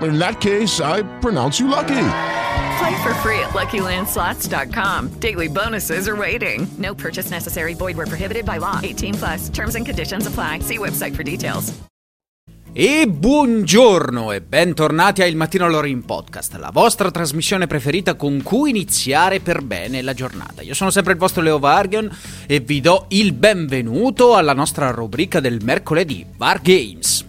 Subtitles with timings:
[0.00, 2.04] In that case, I pronounce you lucky.
[2.78, 5.18] Play for free at LuckyLandSlots.com.
[5.18, 6.68] Daily bonuses are waiting.
[6.78, 7.74] No purchase necessary.
[7.74, 8.80] Void where prohibited by law.
[8.82, 9.48] 18 plus.
[9.48, 10.60] Terms and conditions apply.
[10.60, 11.72] See website for details.
[12.72, 18.70] E buongiorno e bentornati a Il Mattino Lorin Podcast, la vostra trasmissione preferita con cui
[18.70, 20.62] iniziare per bene la giornata.
[20.62, 22.08] Io sono sempre il vostro Leo Vargion
[22.46, 27.27] e vi do il benvenuto alla nostra rubrica del mercoledì, Var Games.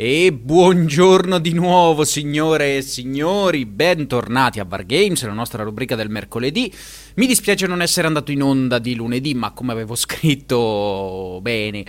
[0.00, 6.08] E buongiorno di nuovo signore e signori, bentornati a Var Games, la nostra rubrica del
[6.08, 6.72] mercoledì.
[7.16, 11.84] Mi dispiace non essere andato in onda di lunedì, ma come avevo scritto bene,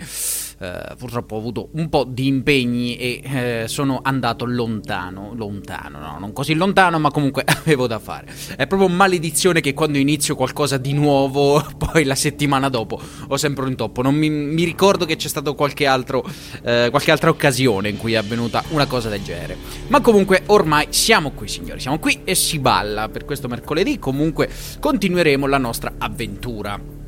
[0.62, 6.18] eh, purtroppo ho avuto un po' di impegni e eh, sono andato lontano, lontano, no,
[6.18, 8.26] non così lontano, ma comunque avevo da fare.
[8.56, 13.64] È proprio maledizione che quando inizio qualcosa di nuovo, poi la settimana dopo ho sempre
[13.64, 14.02] un intoppo.
[14.02, 16.22] Non mi, mi ricordo che c'è stata qualche, altro,
[16.62, 19.56] eh, qualche altra occasione in cui è avvenuta una cosa del genere.
[19.88, 23.98] Ma comunque ormai siamo qui, signori, siamo qui e si balla per questo mercoledì.
[23.98, 26.99] Comunque continueremo la nostra avventura.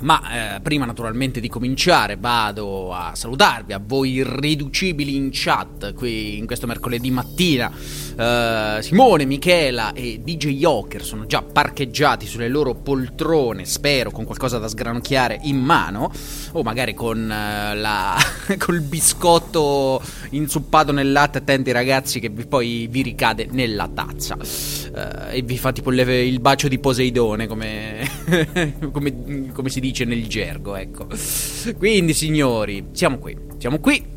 [0.00, 6.36] Ma eh, prima naturalmente di cominciare vado a salutarvi a voi irriducibili in chat qui
[6.36, 7.72] in questo mercoledì mattina.
[8.18, 14.58] Eh, Simone, Michela e DJ Joker sono già parcheggiati sulle loro poltrone, spero con qualcosa
[14.58, 16.10] da sgranocchiare in mano
[16.52, 18.16] o magari con eh, la
[18.56, 20.00] col biscotto
[20.30, 24.36] insuppato nel latte, attenti ragazzi che poi vi ricade nella tazza.
[24.38, 28.08] Eh, e vi fa tipo il, il bacio di Poseidone come,
[28.92, 31.06] come, come si dice nel gergo, ecco.
[31.76, 33.36] Quindi, signori, siamo qui.
[33.58, 34.15] Siamo qui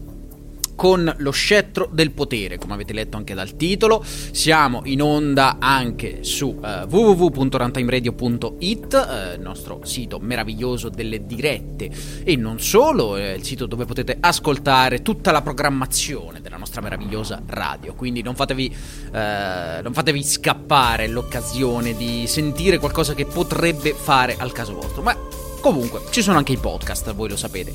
[0.79, 4.01] con lo scettro del potere, come avete letto anche dal titolo.
[4.01, 11.89] Siamo in onda anche su uh, www.runtimeradio.it, uh, il nostro sito meraviglioso delle dirette
[12.23, 17.41] e non solo, è il sito dove potete ascoltare tutta la programmazione della nostra meravigliosa
[17.45, 17.93] radio.
[17.93, 18.73] Quindi non fatevi,
[19.11, 25.01] uh, non fatevi scappare l'occasione di sentire qualcosa che potrebbe fare al caso vostro.
[25.01, 25.13] Ma
[25.59, 27.73] Comunque, ci sono anche i podcast, voi lo sapete.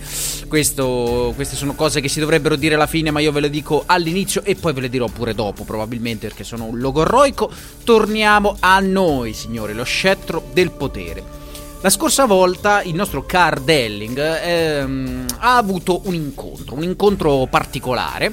[0.48, 3.82] Questo, queste sono cose che si dovrebbero dire alla fine, ma io ve le dico
[3.86, 7.50] all'inizio e poi ve le dirò pure dopo, probabilmente perché sono un logorroico.
[7.84, 11.42] Torniamo a noi, signori, lo scettro del potere.
[11.82, 18.32] La scorsa volta il nostro Car Delling ehm, ha avuto un incontro, un incontro particolare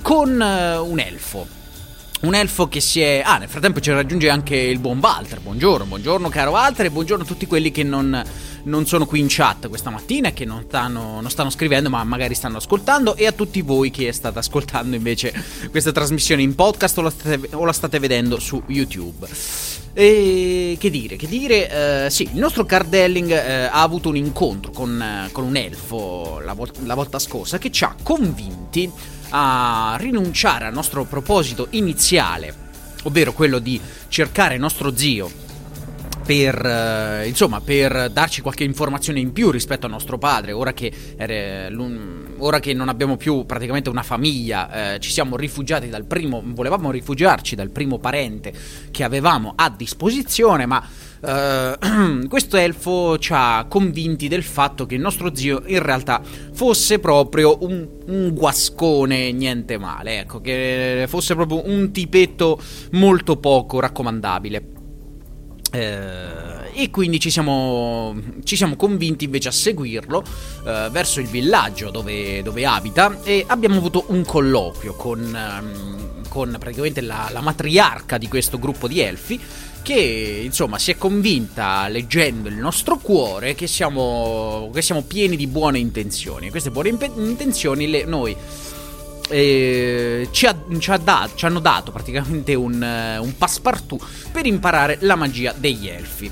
[0.00, 1.60] con eh, un elfo.
[2.22, 3.20] Un elfo che si è...
[3.24, 5.40] Ah, nel frattempo ci raggiunge anche il buon Walter.
[5.40, 8.24] Buongiorno, buongiorno caro Walter e buongiorno a tutti quelli che non
[8.64, 12.34] non sono qui in chat questa mattina che non stanno, non stanno scrivendo ma magari
[12.34, 15.32] stanno ascoltando e a tutti voi che state ascoltando invece
[15.70, 19.26] questa trasmissione in podcast o la state, o la state vedendo su YouTube.
[19.94, 24.70] E che dire, che dire, eh, sì, il nostro Cardelling eh, ha avuto un incontro
[24.70, 28.90] con, eh, con un elfo la, vol- la volta scorsa che ci ha convinti
[29.34, 32.54] a rinunciare al nostro proposito iniziale,
[33.04, 35.30] ovvero quello di cercare nostro zio
[36.24, 40.92] per, eh, insomma, per darci qualche informazione in più rispetto a nostro padre, ora che,
[42.38, 46.90] ora che non abbiamo più praticamente una famiglia, eh, ci siamo rifugiati dal primo, volevamo
[46.90, 48.52] rifugiarci dal primo parente
[48.90, 50.82] che avevamo a disposizione, ma
[51.22, 56.20] Uh, questo elfo ci ha convinti del fatto che il nostro zio in realtà
[56.52, 62.60] fosse proprio un, un, guascone niente male, ecco, che fosse proprio un tipetto
[62.92, 64.66] molto poco raccomandabile.
[65.70, 70.24] Eh, e quindi ci siamo, ci siamo, convinti invece a seguirlo
[70.66, 76.56] eh, verso il villaggio dove, dove, abita e abbiamo avuto un colloquio con, ehm, con
[76.58, 79.40] praticamente la, la, matriarca di questo gruppo di elfi
[79.82, 85.46] che insomma si è convinta leggendo il nostro cuore che siamo, che siamo pieni di
[85.46, 86.50] buone intenzioni.
[86.50, 88.36] Queste buone intenzioni le, noi
[89.28, 92.74] eh, ci, ha, ci, ha dato, ci, hanno dato praticamente un,
[93.20, 96.30] un passepartout per imparare la magia degli elfi.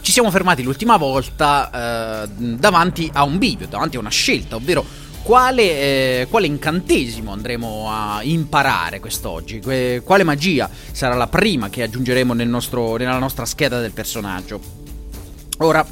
[0.00, 4.84] Ci siamo fermati l'ultima volta eh, davanti a un bivio, davanti a una scelta, ovvero
[5.22, 9.60] quale, eh, quale, incantesimo andremo a imparare quest'oggi?
[10.04, 14.60] quale magia sarà la prima che aggiungeremo nel nostro, nella nostra scheda del personaggio?
[15.58, 15.86] Ora,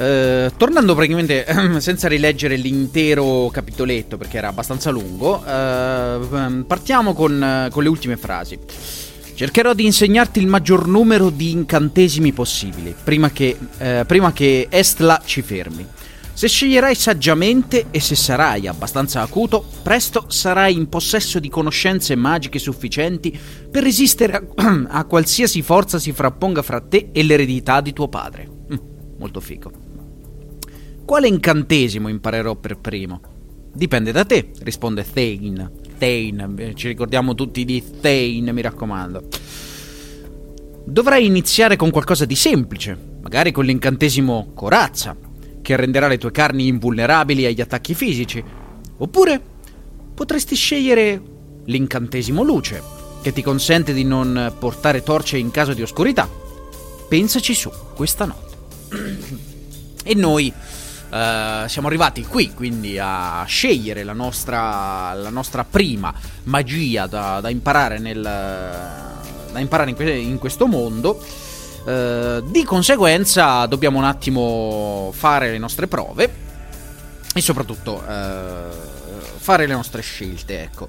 [0.00, 1.44] eh, tornando praticamente
[1.78, 8.58] senza rileggere l'intero capitoletto perché era abbastanza lungo, eh, partiamo con, con, le ultime frasi.
[9.34, 15.20] Cercherò di insegnarti il maggior numero di incantesimi possibili prima che, eh, prima che Estla
[15.24, 15.86] ci fermi.
[16.40, 22.58] Se sceglierai saggiamente e se sarai abbastanza acuto, presto sarai in possesso di conoscenze magiche
[22.58, 23.38] sufficienti
[23.70, 28.48] per resistere a, a qualsiasi forza si frapponga fra te e l'eredità di tuo padre.
[28.72, 28.76] Mm,
[29.18, 29.70] molto fico.
[31.04, 33.20] Quale incantesimo imparerò per primo?
[33.70, 35.70] Dipende da te, risponde Thane.
[35.98, 39.28] Thane, eh, ci ricordiamo tutti di Thane, mi raccomando.
[40.86, 45.14] Dovrai iniziare con qualcosa di semplice, magari con l'incantesimo corazza,
[45.70, 48.42] che renderà le tue carni invulnerabili agli attacchi fisici.
[48.96, 49.40] Oppure
[50.12, 51.22] potresti scegliere
[51.66, 52.82] l'incantesimo luce,
[53.22, 56.28] che ti consente di non portare torce in caso di oscurità.
[57.08, 58.56] Pensaci su questa notte.
[60.02, 60.52] e noi
[61.10, 66.14] Uh, siamo arrivati qui quindi a scegliere la nostra, la nostra prima
[66.44, 71.20] magia da, da imparare, nel, da imparare in, que- in, questo mondo.
[71.84, 76.30] Uh, di conseguenza dobbiamo un attimo fare le nostre prove
[77.34, 78.70] e soprattutto uh,
[79.38, 80.62] fare le nostre scelte.
[80.62, 80.88] Ecco.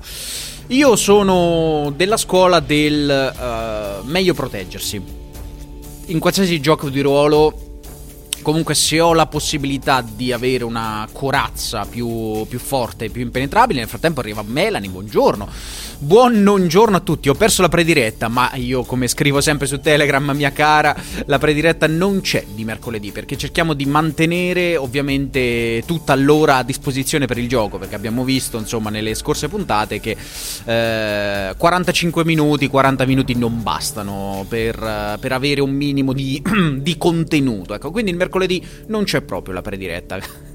[0.67, 5.01] Io sono della scuola del meglio proteggersi.
[6.07, 7.70] In qualsiasi gioco di ruolo
[8.41, 13.87] Comunque, se ho la possibilità di avere una corazza più, più forte, più impenetrabile, nel
[13.87, 14.89] frattempo arriva Melanie.
[14.89, 15.47] Buongiorno.
[16.03, 17.29] Buon non a tutti.
[17.29, 20.95] Ho perso la prediretta, ma io, come scrivo sempre su Telegram, mia cara,
[21.25, 27.27] la prediretta non c'è di mercoledì perché cerchiamo di mantenere ovviamente tutta l'ora a disposizione
[27.27, 27.77] per il gioco.
[27.77, 30.17] Perché abbiamo visto, insomma, nelle scorse puntate che
[30.65, 36.41] eh, 45 minuti, 40 minuti non bastano per, per avere un minimo di,
[36.81, 37.75] di contenuto.
[37.75, 38.29] Ecco, quindi il mercoledì
[38.87, 40.19] non c'è proprio la prediretta.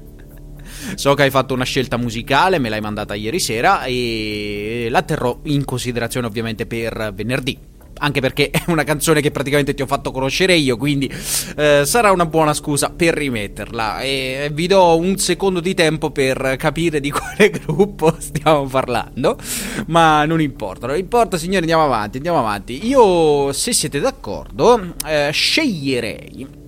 [0.95, 5.39] So che hai fatto una scelta musicale, me l'hai mandata ieri sera e la terrò
[5.43, 7.75] in considerazione ovviamente per venerdì.
[7.99, 11.11] Anche perché è una canzone che praticamente ti ho fatto conoscere io, quindi
[11.55, 14.01] eh, sarà una buona scusa per rimetterla.
[14.01, 19.35] E vi do un secondo di tempo per capire di quale gruppo stiamo parlando.
[19.87, 22.85] Ma non importa, non importa, signori, andiamo avanti, andiamo avanti.
[22.85, 26.65] Io, se siete d'accordo, eh, sceglierei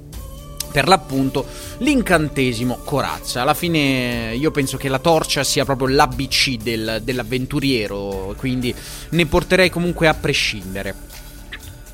[0.71, 1.45] per l'appunto
[1.79, 3.41] l'incantesimo corazza.
[3.41, 8.73] Alla fine io penso che la torcia sia proprio l'ABC del, dell'avventuriero, quindi
[9.09, 11.07] ne porterei comunque a prescindere.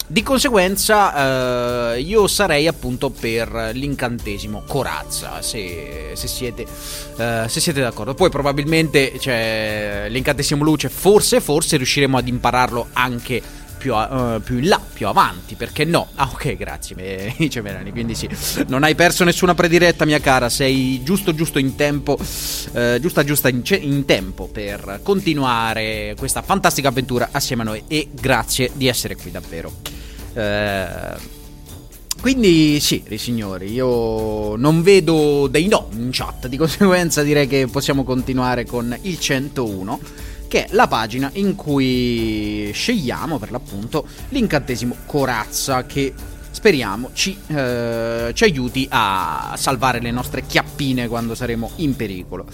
[0.07, 6.63] Di conseguenza, eh, io sarei appunto per l'incantesimo corazza, se, se, siete,
[7.17, 8.13] eh, se siete, d'accordo.
[8.13, 13.41] Poi probabilmente cioè, l'incantesimo luce, forse, forse riusciremo ad impararlo anche
[13.85, 16.07] più, uh, più, in là, più avanti, perché no?
[16.15, 16.95] Ah, ok, grazie,
[17.37, 17.91] dice Melanie.
[17.91, 18.27] Quindi sì,
[18.67, 20.49] non hai perso nessuna prediretta, mia cara.
[20.49, 26.41] Sei giusto, giusto in tempo, uh, giusta, giusta in, ce- in tempo per continuare questa
[26.41, 27.83] fantastica avventura assieme a noi.
[27.87, 29.71] E grazie di essere qui, davvero.
[30.33, 31.33] Uh,
[32.19, 38.03] Quindi sì, signori, io non vedo dei no in chat, di conseguenza direi che possiamo
[38.03, 39.99] continuare con il 101,
[40.47, 46.13] che è la pagina in cui scegliamo per l'appunto l'incantesimo corazza che
[46.51, 52.45] speriamo ci, eh, ci aiuti a salvare le nostre chiappine quando saremo in pericolo.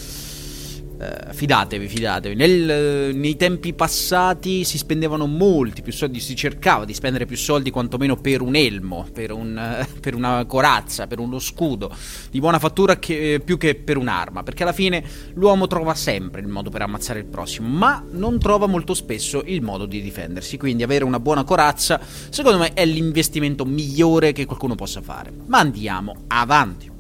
[1.01, 2.35] Uh, fidatevi, fidatevi.
[2.35, 7.71] Nel, nei tempi passati si spendevano molti più soldi, si cercava di spendere più soldi
[7.71, 11.91] quantomeno per un elmo, per, un, uh, per una corazza, per uno scudo
[12.29, 15.03] di buona fattura che, più che per un'arma, perché alla fine
[15.33, 19.63] l'uomo trova sempre il modo per ammazzare il prossimo, ma non trova molto spesso il
[19.63, 24.75] modo di difendersi, quindi avere una buona corazza secondo me è l'investimento migliore che qualcuno
[24.75, 25.31] possa fare.
[25.47, 26.90] Ma andiamo avanti.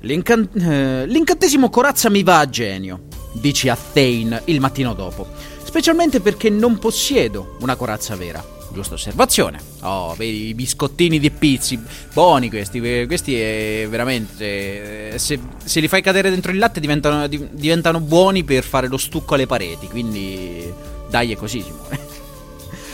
[0.00, 5.26] L'incan- eh, l'incantesimo corazza mi va a genio, dici a Thane il mattino dopo,
[5.64, 8.56] specialmente perché non possiedo una corazza vera.
[8.70, 9.58] Giusta osservazione.
[9.80, 11.80] Oh, vedi i biscottini di pizzi,
[12.12, 15.14] buoni questi, questi è veramente...
[15.14, 18.98] Eh, se, se, li fai cadere dentro il latte diventano, diventano buoni per fare lo
[18.98, 20.70] stucco alle pareti, quindi
[21.08, 22.07] dai è così Simone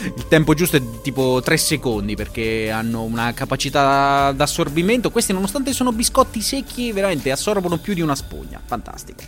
[0.05, 5.11] il tempo giusto è tipo 3 secondi perché hanno una capacità d'assorbimento.
[5.11, 8.61] Questi, nonostante sono biscotti secchi, veramente assorbono più di una spugna.
[8.63, 9.23] Fantastico.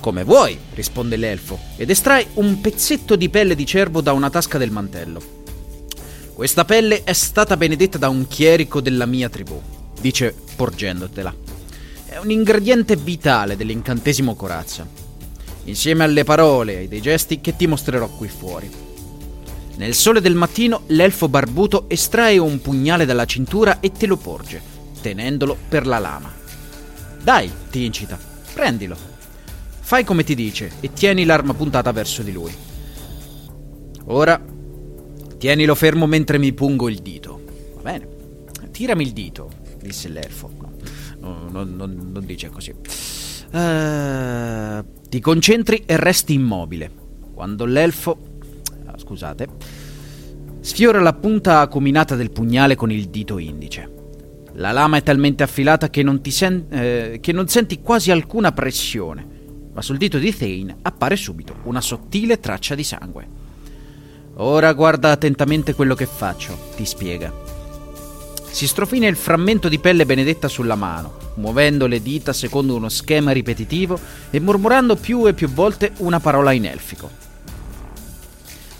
[0.00, 4.58] Come vuoi, risponde l'elfo, ed estrae un pezzetto di pelle di cervo da una tasca
[4.58, 5.20] del mantello.
[6.34, 9.58] Questa pelle è stata benedetta da un chierico della mia tribù,
[10.00, 11.34] dice porgendotela.
[12.04, 14.86] È un ingrediente vitale dell'incantesimo corazza,
[15.64, 18.83] insieme alle parole e dei gesti che ti mostrerò qui fuori.
[19.76, 24.62] Nel sole del mattino l'elfo barbuto estrae un pugnale dalla cintura e te lo porge,
[25.00, 26.32] tenendolo per la lama.
[27.20, 28.18] Dai, ti incita,
[28.52, 28.96] prendilo.
[29.80, 32.54] Fai come ti dice e tieni l'arma puntata verso di lui.
[34.06, 34.40] Ora,
[35.38, 37.42] tienilo fermo mentre mi pungo il dito.
[37.74, 38.08] Va bene.
[38.70, 39.50] Tirami il dito,
[39.80, 40.50] disse l'elfo.
[41.20, 42.72] No, no, no, non dice così.
[43.50, 46.90] Uh, ti concentri e resti immobile.
[47.34, 48.33] Quando l'elfo
[49.04, 49.48] scusate,
[50.60, 53.92] sfiora la punta acuminata del pugnale con il dito indice.
[54.54, 59.26] La lama è talmente affilata che non, sen- eh, che non senti quasi alcuna pressione,
[59.72, 63.42] ma sul dito di Thane appare subito una sottile traccia di sangue.
[64.36, 67.32] Ora guarda attentamente quello che faccio, ti spiega.
[68.50, 73.32] Si strofina il frammento di pelle benedetta sulla mano, muovendo le dita secondo uno schema
[73.32, 73.98] ripetitivo
[74.30, 77.10] e mormorando più e più volte una parola in elfico.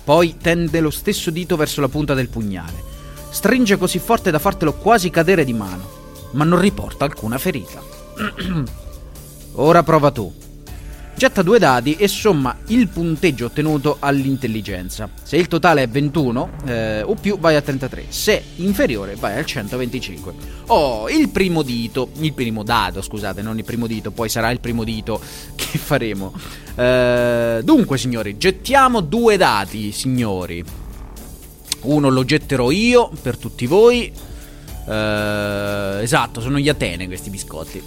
[0.05, 2.83] Poi tende lo stesso dito verso la punta del pugnale.
[3.31, 5.89] Stringe così forte da fartelo quasi cadere di mano,
[6.33, 7.81] ma non riporta alcuna ferita.
[9.57, 10.33] Ora prova tu.
[11.17, 15.09] Getta due dadi e somma il punteggio ottenuto all'intelligenza.
[15.23, 19.47] Se il totale è 21 eh, o più vai a 33, se inferiore vai al
[19.47, 20.35] 125.
[20.67, 24.59] Oh, il primo dito, il primo dado, scusate, non il primo dito, poi sarà il
[24.59, 25.21] primo dito
[25.55, 26.33] che faremo.
[26.75, 30.65] Eh, dunque, signori, gettiamo due dati, signori.
[31.83, 34.13] Uno lo getterò io per tutti voi.
[34.87, 37.83] Eh, esatto, sono gli Atene questi biscotti.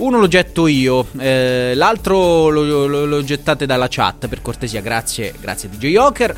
[0.00, 5.34] Uno lo getto io, eh, l'altro lo, lo, lo, gettate dalla chat per cortesia, grazie,
[5.38, 6.34] grazie DJ Joker.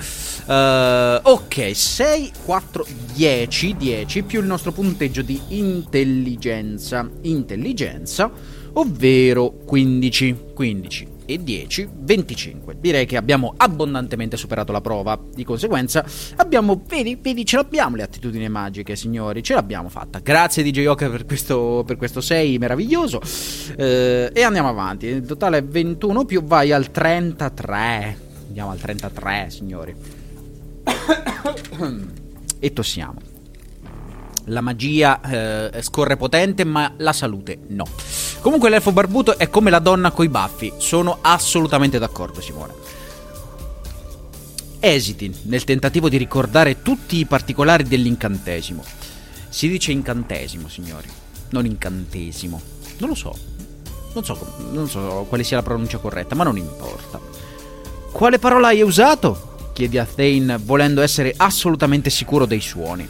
[0.46, 7.08] Uh, ok, 6, 4, 10, 10 più il nostro punteggio di intelligenza.
[7.22, 8.28] Intelligenza,
[8.72, 10.36] ovvero 15.
[10.54, 12.76] 15 e 10, 25.
[12.78, 15.18] Direi che abbiamo abbondantemente superato la prova.
[15.32, 16.04] Di conseguenza,
[16.36, 19.42] abbiamo, vedi, vedi, ce l'abbiamo le attitudini magiche, signori.
[19.42, 20.18] Ce l'abbiamo fatta.
[20.20, 23.20] Grazie DJ Joker per questo, per questo 6 meraviglioso.
[23.76, 25.06] Eh, e andiamo avanti.
[25.06, 28.18] Il totale è 21 più vai al 33.
[28.48, 29.94] Andiamo al 33, signori.
[32.58, 33.31] e tossiamo.
[34.46, 35.20] La magia
[35.70, 37.84] eh, scorre potente, ma la salute no.
[38.40, 40.72] Comunque l'elfo barbuto è come la donna coi baffi.
[40.78, 42.74] Sono assolutamente d'accordo, Simone.
[44.80, 48.82] Esiti nel tentativo di ricordare tutti i particolari dell'incantesimo.
[49.48, 51.08] Si dice incantesimo, signori,
[51.50, 52.60] non incantesimo.
[52.98, 53.36] Non lo so.
[54.14, 57.20] Non so, non so quale sia la pronuncia corretta, ma non importa.
[58.10, 59.50] Quale parola hai usato?
[59.72, 63.08] chiedi a Thane, volendo essere assolutamente sicuro dei suoni.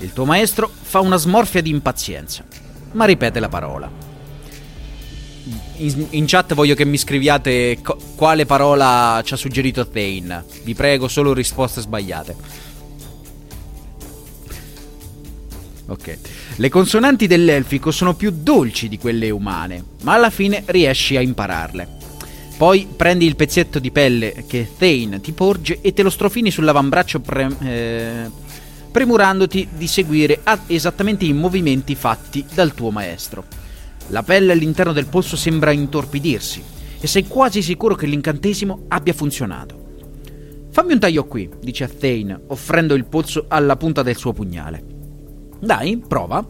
[0.00, 2.44] Il tuo maestro fa una smorfia di impazienza,
[2.92, 3.90] ma ripete la parola.
[5.78, 10.44] In, in chat voglio che mi scriviate co- quale parola ci ha suggerito Thane.
[10.62, 12.36] Vi prego, solo risposte sbagliate.
[15.86, 16.18] Ok.
[16.56, 21.96] Le consonanti dell'elfico sono più dolci di quelle umane, ma alla fine riesci a impararle.
[22.56, 27.20] Poi prendi il pezzetto di pelle che Thane ti porge e te lo strofini sull'avambraccio
[27.20, 28.30] pre- eh,
[28.98, 33.44] premurandoti di seguire esattamente i movimenti fatti dal tuo maestro.
[34.08, 36.64] La pelle all'interno del polso sembra intorpidirsi
[36.98, 39.86] e sei quasi sicuro che l'incantesimo abbia funzionato.
[40.70, 44.84] Fammi un taglio qui, dice a Thane, offrendo il polso alla punta del suo pugnale.
[45.60, 46.44] Dai, prova.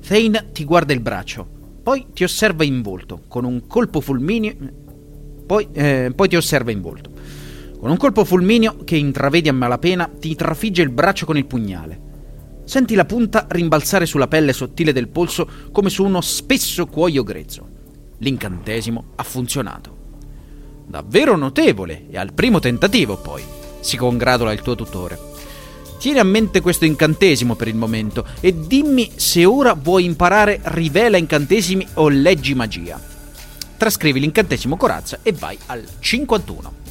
[0.00, 1.46] Thane ti guarda il braccio,
[1.82, 4.54] poi ti osserva in volto, con un colpo fulmineo.
[5.44, 7.13] Poi, eh, poi ti osserva in volto.
[7.84, 12.00] Con un colpo fulmineo che intravedi a malapena, ti trafigge il braccio con il pugnale.
[12.64, 17.68] Senti la punta rimbalzare sulla pelle sottile del polso come su uno spesso cuoio grezzo.
[18.20, 19.96] L'incantesimo ha funzionato.
[20.86, 23.42] Davvero notevole, e al primo tentativo poi,
[23.80, 25.18] si congratula il tuo tutore.
[25.98, 31.18] Tieni a mente questo incantesimo per il momento e dimmi se ora vuoi imparare rivela
[31.18, 32.98] incantesimi o leggi magia.
[33.76, 36.83] Trascrivi l'incantesimo corazza e vai al 51.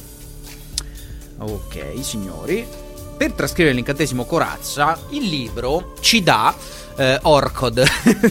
[1.44, 2.66] Ok, signori.
[3.16, 6.54] Per trascrivere l'incantesimo corazza, il libro ci dà
[6.96, 7.84] eh, Orcod.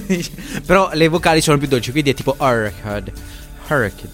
[0.66, 3.12] Però le vocali sono più dolci, quindi è tipo Orcod.
[3.68, 4.10] Orcod.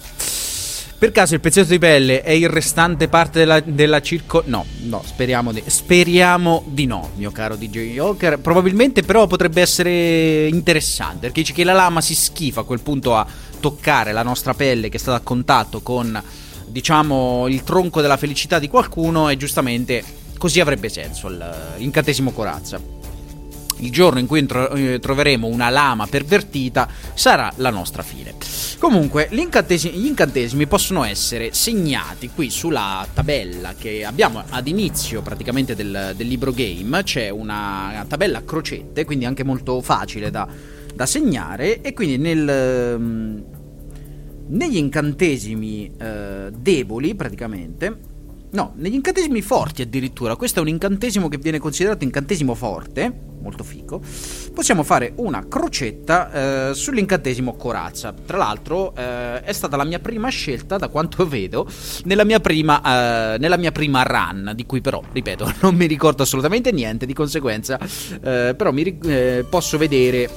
[0.98, 4.42] Per caso il pezzetto di pelle è il restante parte della, della circo...
[4.44, 5.62] No, no, speriamo di...
[5.64, 8.38] Speriamo di no, mio caro DJ Joker.
[8.38, 13.16] Probabilmente però potrebbe essere interessante, perché dice che la lama si schifa a quel punto
[13.16, 13.26] a
[13.60, 16.22] toccare la nostra pelle che è stata a contatto con,
[16.70, 20.02] diciamo, il tronco della felicità di qualcuno e giustamente
[20.38, 21.28] così avrebbe senso
[21.76, 22.98] l'incantesimo corazza.
[23.80, 28.34] Il giorno in cui tro- eh, troveremo una lama pervertita sarà la nostra fine.
[28.78, 36.14] Comunque, gli incantesimi possono essere segnati qui sulla tabella che abbiamo ad inizio praticamente del,
[36.16, 37.02] del libro game.
[37.02, 40.46] C'è una tabella a crocette, quindi anche molto facile da,
[40.94, 41.82] da segnare.
[41.82, 43.44] E quindi nel, um,
[44.50, 48.08] negli incantesimi uh, deboli, praticamente,
[48.52, 50.34] No, negli incantesimi forti addirittura.
[50.34, 54.00] Questo è un incantesimo che viene considerato incantesimo forte, molto fico.
[54.52, 58.12] Possiamo fare una crocetta eh, sull'incantesimo corazza.
[58.12, 61.68] Tra l'altro eh, è stata la mia prima scelta, da quanto vedo,
[62.04, 66.24] nella mia, prima, eh, nella mia prima run, di cui però, ripeto, non mi ricordo
[66.24, 70.28] assolutamente niente, di conseguenza eh, però mi, eh, posso vedere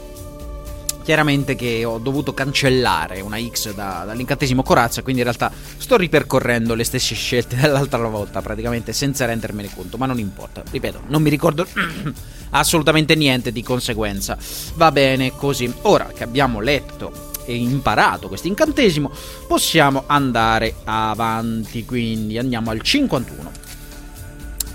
[1.03, 6.73] chiaramente che ho dovuto cancellare una X da, dall'incantesimo corazza, quindi in realtà sto ripercorrendo
[6.73, 11.29] le stesse scelte dell'altra volta, praticamente senza rendermene conto, ma non importa, ripeto, non mi
[11.29, 11.67] ricordo
[12.51, 14.37] assolutamente niente di conseguenza.
[14.75, 15.71] Va bene così.
[15.83, 19.11] Ora che abbiamo letto e imparato questo incantesimo,
[19.47, 23.51] possiamo andare avanti, quindi andiamo al 51.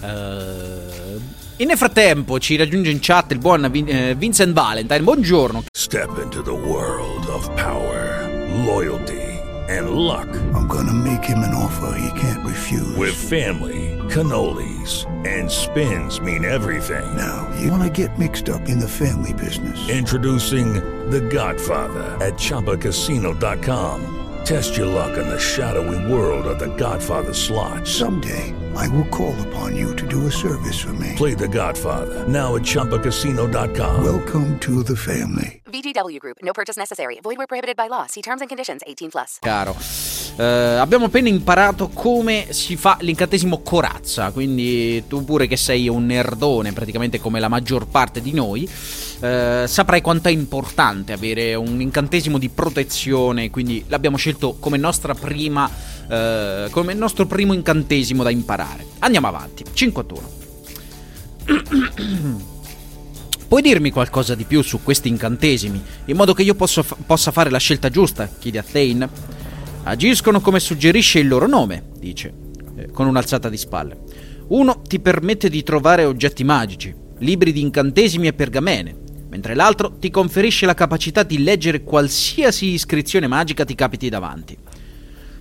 [0.00, 1.07] Uh,
[1.60, 5.02] e nel frattempo ci raggiunge in chat il buon Vin- eh, Vincent Valentine.
[5.02, 5.64] Buongiorno.
[5.72, 8.28] Step into the world of power,
[8.64, 10.28] loyalty, and luck.
[10.54, 12.96] I'm gonna make him an offer he can't refuse.
[12.96, 17.04] With family, cannolis, and spins mean everything.
[17.16, 19.78] Now, you wanna get mixed up in the family business.
[19.88, 20.74] Introducing
[21.10, 24.27] The Godfather at ChumbaCasino.com.
[24.48, 27.86] Test your luck in the shadowy world of The Godfather slot.
[27.86, 31.12] Someday, I will call upon you to do a service for me.
[31.16, 34.02] Play The Godfather now at ChumbaCasino.com.
[34.02, 35.60] Welcome to the family.
[35.66, 36.38] VGW Group.
[36.40, 37.20] No purchase necessary.
[37.22, 38.06] Void where prohibited by law.
[38.06, 38.80] See terms and conditions.
[38.86, 39.36] 18 plus.
[39.40, 39.76] Caro.
[40.38, 46.06] Eh, abbiamo appena imparato come si fa l'incantesimo corazza, quindi tu pure che sei un
[46.06, 48.66] nerdone, praticamente come la maggior parte di noi,
[49.20, 55.14] eh, saprai quanto è importante avere un incantesimo di protezione, quindi l'abbiamo scelto come nostra
[55.14, 55.70] prima
[56.08, 58.86] eh, come nostro primo incantesimo da imparare.
[59.00, 59.64] Andiamo avanti.
[59.72, 60.36] 51.
[63.48, 67.48] Puoi dirmi qualcosa di più su questi incantesimi, in modo che io posso possa fare
[67.48, 68.28] la scelta giusta?
[68.38, 69.08] chiede a Thane.
[69.84, 72.34] Agiscono come suggerisce il loro nome, dice,
[72.76, 74.00] eh, con un'alzata di spalle.
[74.48, 78.96] Uno ti permette di trovare oggetti magici, libri di incantesimi e pergamene,
[79.28, 84.56] mentre l'altro ti conferisce la capacità di leggere qualsiasi iscrizione magica ti capiti davanti.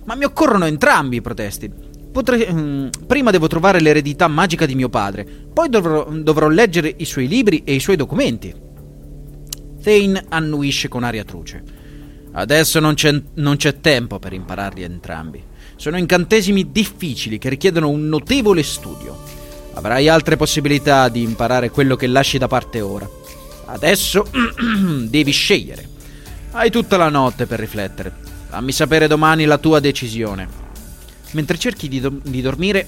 [0.04, 1.70] Ma mi occorrono entrambi protesti.
[2.10, 7.04] Potrei, mm, prima devo trovare l'eredità magica di mio padre, poi dovrò, dovrò leggere i
[7.04, 8.54] suoi libri e i suoi documenti.
[9.82, 11.62] Thane annuisce con aria truce.
[12.32, 15.42] Adesso non c'è, non c'è tempo per impararli entrambi.
[15.76, 19.16] Sono incantesimi difficili che richiedono un notevole studio.
[19.74, 23.17] Avrai altre possibilità di imparare quello che lasci da parte ora.
[23.70, 24.26] Adesso
[25.08, 25.88] devi scegliere.
[26.52, 28.12] Hai tutta la notte per riflettere.
[28.48, 30.48] Fammi sapere domani la tua decisione.
[31.32, 32.86] Mentre cerchi di, do- di dormire,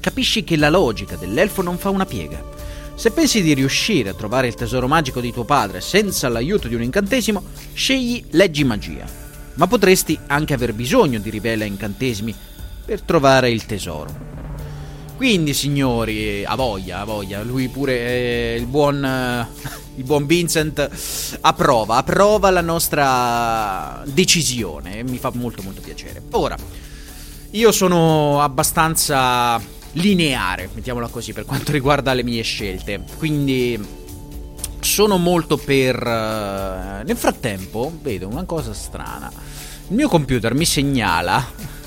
[0.00, 2.42] capisci che la logica dell'elfo non fa una piega.
[2.94, 6.74] Se pensi di riuscire a trovare il tesoro magico di tuo padre senza l'aiuto di
[6.74, 7.42] un incantesimo,
[7.74, 9.04] scegli leggi magia.
[9.54, 12.34] Ma potresti anche aver bisogno di rivela incantesimi
[12.86, 14.29] per trovare il tesoro.
[15.20, 19.46] Quindi, signori, a voglia, a voglia, lui pure, eh, il buon, eh,
[19.96, 20.88] il buon Vincent,
[21.42, 25.02] approva, approva la nostra decisione.
[25.02, 26.22] Mi fa molto, molto piacere.
[26.30, 26.56] Ora,
[27.50, 29.60] io sono abbastanza
[29.92, 33.04] lineare, mettiamola così, per quanto riguarda le mie scelte.
[33.18, 33.78] Quindi
[34.80, 35.96] sono molto per...
[35.96, 39.30] eh, nel frattempo, vedo una cosa strana.
[39.88, 41.78] Il mio computer mi segnala...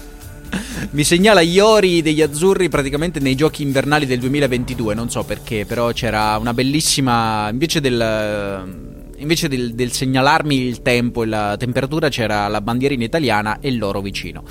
[0.91, 4.93] mi segnala Iori degli azzurri praticamente nei giochi invernali del 2022.
[4.93, 7.49] Non so perché, però c'era una bellissima...
[7.49, 8.91] Invece del...
[9.17, 14.01] Invece del, del segnalarmi il tempo e la temperatura c'era la bandierina italiana e l'oro
[14.01, 14.43] vicino.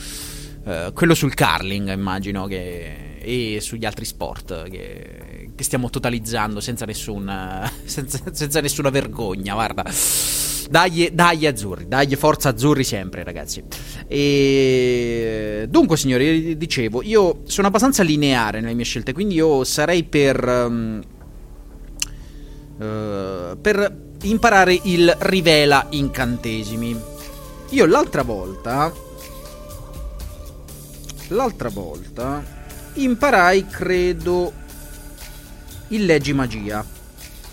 [0.64, 6.84] Eh, quello sul curling, immagino che e sugli altri sport che, che stiamo totalizzando senza,
[6.84, 7.30] nessun,
[7.84, 9.54] senza, senza, nessuna vergogna.
[9.54, 9.84] Guarda,
[10.72, 13.62] dai, dai azzurri, dai forza azzurri sempre, ragazzi.
[14.08, 20.42] E dunque, signori, dicevo, io sono abbastanza lineare nelle mie scelte, quindi io sarei per.
[20.42, 21.02] Um,
[22.78, 26.98] uh, per imparare il rivela incantesimi.
[27.68, 28.90] Io l'altra volta.
[31.28, 32.60] L'altra volta
[32.94, 34.52] imparai, credo,
[35.88, 36.82] il leggi magia.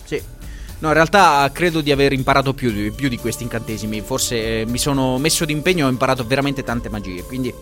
[0.04, 0.39] Sì.
[0.80, 4.00] No, in realtà credo di aver imparato più di, più di questi incantesimi.
[4.00, 7.22] Forse eh, mi sono messo d'impegno e ho imparato veramente tante magie.
[7.22, 7.52] Quindi.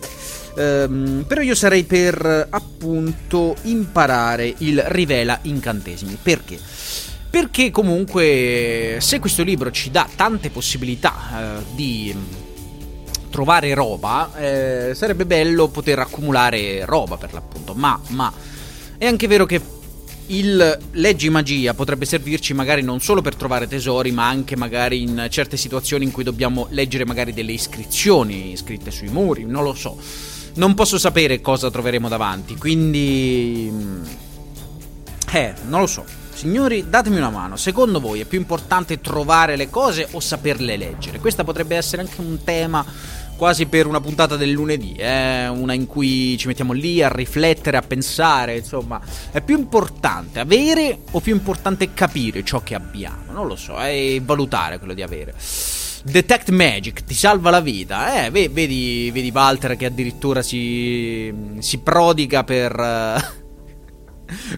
[0.55, 6.17] Ehm, però io sarei per appunto imparare il rivela incantesimi.
[6.21, 6.57] Perché?
[7.29, 12.15] Perché comunque se questo libro ci dà tante possibilità eh, di
[13.29, 17.73] trovare roba, eh, sarebbe bello poter accumulare roba per l'appunto.
[17.73, 18.31] Ma, ma
[18.97, 19.61] è anche vero che
[20.29, 25.27] il leggi magia potrebbe servirci magari non solo per trovare tesori, ma anche magari in
[25.29, 29.97] certe situazioni in cui dobbiamo leggere magari delle iscrizioni scritte sui muri, non lo so.
[30.55, 33.69] Non posso sapere cosa troveremo davanti, quindi...
[33.71, 34.03] Mm,
[35.31, 36.03] eh, non lo so.
[36.33, 37.57] Signori, datemi una mano.
[37.57, 41.19] Secondo voi è più importante trovare le cose o saperle leggere?
[41.19, 42.85] Questa potrebbe essere anche un tema
[43.39, 45.47] quasi per una puntata del lunedì, eh?
[45.47, 48.99] una in cui ci mettiamo lì a riflettere, a pensare, insomma,
[49.31, 53.31] è più importante avere o più importante capire ciò che abbiamo?
[53.31, 55.33] Non lo so, è valutare quello di avere.
[56.03, 58.29] Detect Magic ti salva la vita, eh?
[58.29, 62.75] Vedi, vedi Walter che addirittura si, si prodiga per...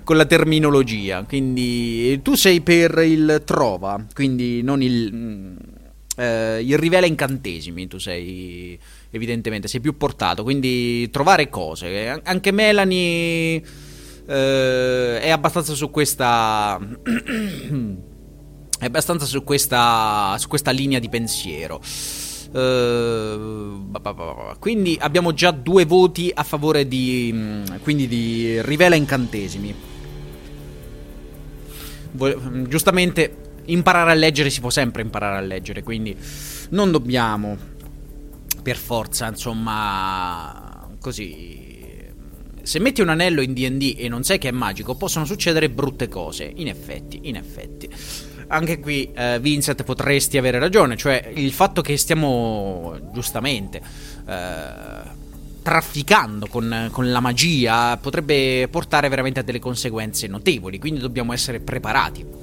[0.03, 1.23] con la terminologia.
[1.27, 5.79] Quindi tu sei per il trova, quindi non il
[6.17, 8.77] eh, il rivela incantesimi, tu sei
[9.11, 12.21] evidentemente, sei più portato, quindi trovare cose.
[12.23, 13.61] Anche Melanie
[14.25, 16.79] eh, è abbastanza su questa...
[18.79, 21.81] è abbastanza su questa, su questa linea di pensiero.
[22.51, 23.89] Uh,
[24.59, 29.73] quindi abbiamo già due voti a favore di, quindi di rivela incantesimi.
[32.67, 36.15] Giustamente imparare a leggere si può sempre imparare a leggere, quindi
[36.69, 37.57] non dobbiamo
[38.61, 41.69] per forza, insomma, così
[42.63, 46.07] se metti un anello in DD e non sai che è magico, possono succedere brutte
[46.07, 46.51] cose.
[46.55, 47.89] In effetti, in effetti.
[48.47, 50.95] Anche qui, eh, Vincent, potresti avere ragione.
[50.95, 53.81] Cioè, il fatto che stiamo giustamente
[54.27, 55.19] eh,
[55.61, 60.79] trafficando con, con, la magia potrebbe portare veramente a delle conseguenze notevoli.
[60.79, 62.40] Quindi dobbiamo essere preparati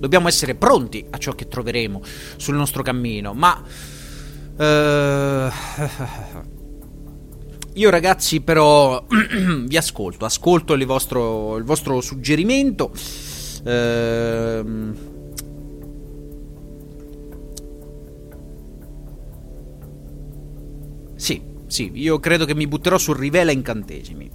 [0.00, 2.02] dobbiamo essere pronti a ciò che troveremo
[2.36, 3.62] sul nostro cammino, ma...
[4.56, 5.48] Uh,
[7.74, 9.06] io ragazzi però
[9.64, 12.90] vi ascolto, ascolto il vostro, il vostro suggerimento.
[13.62, 14.94] Uh,
[21.14, 24.30] sì, sì, io credo che mi butterò sul rivela incantesimi.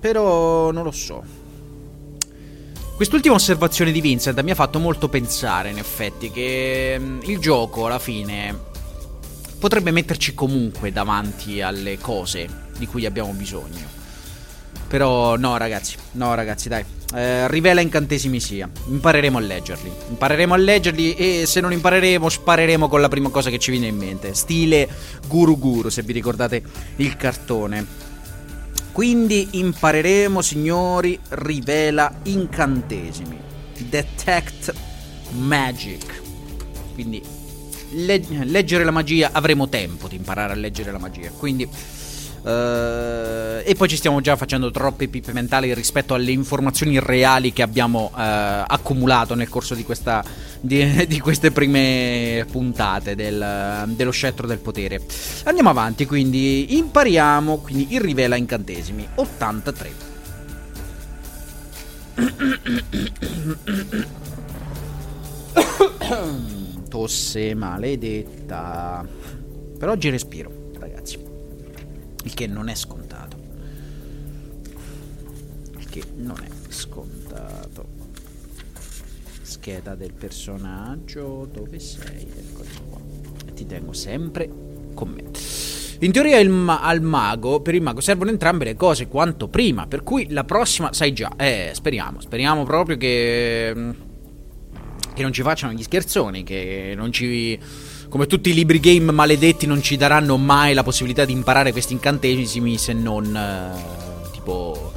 [0.00, 1.43] Però non lo so.
[2.96, 7.86] Quest'ultima osservazione di Vincent mi ha fatto molto pensare, in effetti, che mm, il gioco
[7.86, 8.56] alla fine
[9.58, 14.02] potrebbe metterci comunque davanti alle cose di cui abbiamo bisogno.
[14.86, 16.84] Però no, ragazzi, no, ragazzi, dai.
[17.12, 18.70] Eh, rivela incantesimi sia.
[18.86, 19.90] Impareremo a leggerli.
[20.10, 23.88] Impareremo a leggerli e se non impareremo, spareremo con la prima cosa che ci viene
[23.88, 24.34] in mente.
[24.34, 24.88] Stile
[25.26, 26.62] Guru Guru, se vi ricordate
[26.96, 28.03] il cartone.
[28.94, 33.36] Quindi impareremo, signori, rivela incantesimi.
[33.76, 34.72] Detect
[35.32, 36.22] magic.
[36.94, 37.20] Quindi
[37.90, 41.30] le- leggere la magia, avremo tempo di imparare a leggere la magia.
[41.30, 41.68] Quindi
[42.44, 47.62] Eh, e poi ci stiamo già facendo troppe pippe mentali rispetto alle informazioni reali che
[47.62, 50.22] abbiamo eh, accumulato nel corso di, questa,
[50.60, 55.00] di, di queste prime puntate del, dello scettro del potere.
[55.44, 59.92] Andiamo avanti, quindi impariamo, quindi il rivela incantesimi 83.
[66.88, 69.06] Tosse maledetta.
[69.78, 71.23] Per oggi respiro, ragazzi.
[72.24, 73.36] Il che non è scontato.
[75.78, 77.86] Il che non è scontato.
[79.42, 81.48] Scheda del personaggio.
[81.52, 82.26] Dove sei?
[82.36, 83.00] Eccolo qua.
[83.46, 84.50] E ti tengo sempre
[84.94, 85.22] con me.
[86.00, 90.02] In teoria ma- al mago, per il mago servono entrambe le cose quanto prima, per
[90.02, 93.72] cui la prossima, sai già, eh, speriamo, speriamo proprio che,
[95.14, 97.58] che non ci facciano gli scherzoni, che non ci,
[98.14, 101.94] come tutti i libri game maledetti, non ci daranno mai la possibilità di imparare questi
[101.94, 104.92] incantesimi se non, eh, tipo,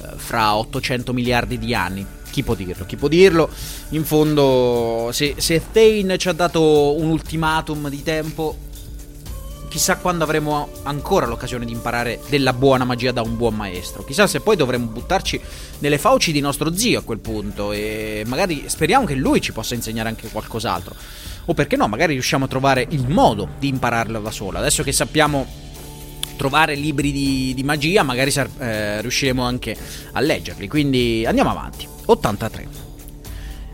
[0.00, 2.06] eh, fra 800 miliardi di anni.
[2.30, 2.86] Chi può dirlo?
[2.86, 3.50] Chi può dirlo?
[3.90, 8.56] In fondo, se, se Thane ci ha dato un ultimatum di tempo,
[9.68, 14.04] chissà quando avremo ancora l'occasione di imparare della buona magia da un buon maestro.
[14.04, 15.38] Chissà se poi dovremo buttarci
[15.80, 19.74] nelle fauci di nostro zio a quel punto e magari speriamo che lui ci possa
[19.74, 20.94] insegnare anche qualcos'altro.
[21.46, 24.58] O perché no, magari riusciamo a trovare il modo di impararlo da sola.
[24.60, 25.46] Adesso che sappiamo
[26.36, 29.76] trovare libri di, di magia, magari eh, riusciremo anche
[30.12, 30.68] a leggerli.
[30.68, 31.86] Quindi andiamo avanti.
[32.06, 32.68] 83.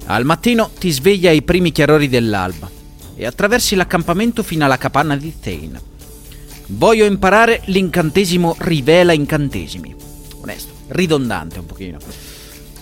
[0.06, 2.68] Al mattino ti sveglia ai primi chiarori dell'alba
[3.14, 5.88] e attraversi l'accampamento fino alla capanna di Thane.
[6.66, 9.94] Voglio imparare l'incantesimo rivela incantesimi.
[10.40, 11.98] Onesto, ridondante un pochino.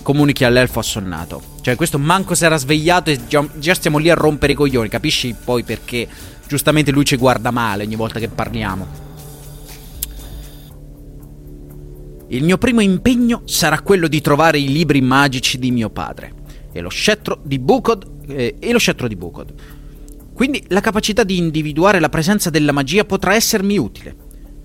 [0.08, 1.42] Comunichi all'elfo assonnato.
[1.60, 4.88] Cioè, questo manco si era svegliato e già, già stiamo lì a rompere i coglioni.
[4.88, 6.08] Capisci poi perché
[6.46, 8.86] giustamente lui ci guarda male ogni volta che parliamo.
[12.28, 16.32] Il mio primo impegno sarà quello di trovare i libri magici di mio padre
[16.72, 19.52] e lo scettro di Bukod eh, e lo scettro di Bukod.
[20.32, 24.16] Quindi la capacità di individuare la presenza della magia potrà essermi utile.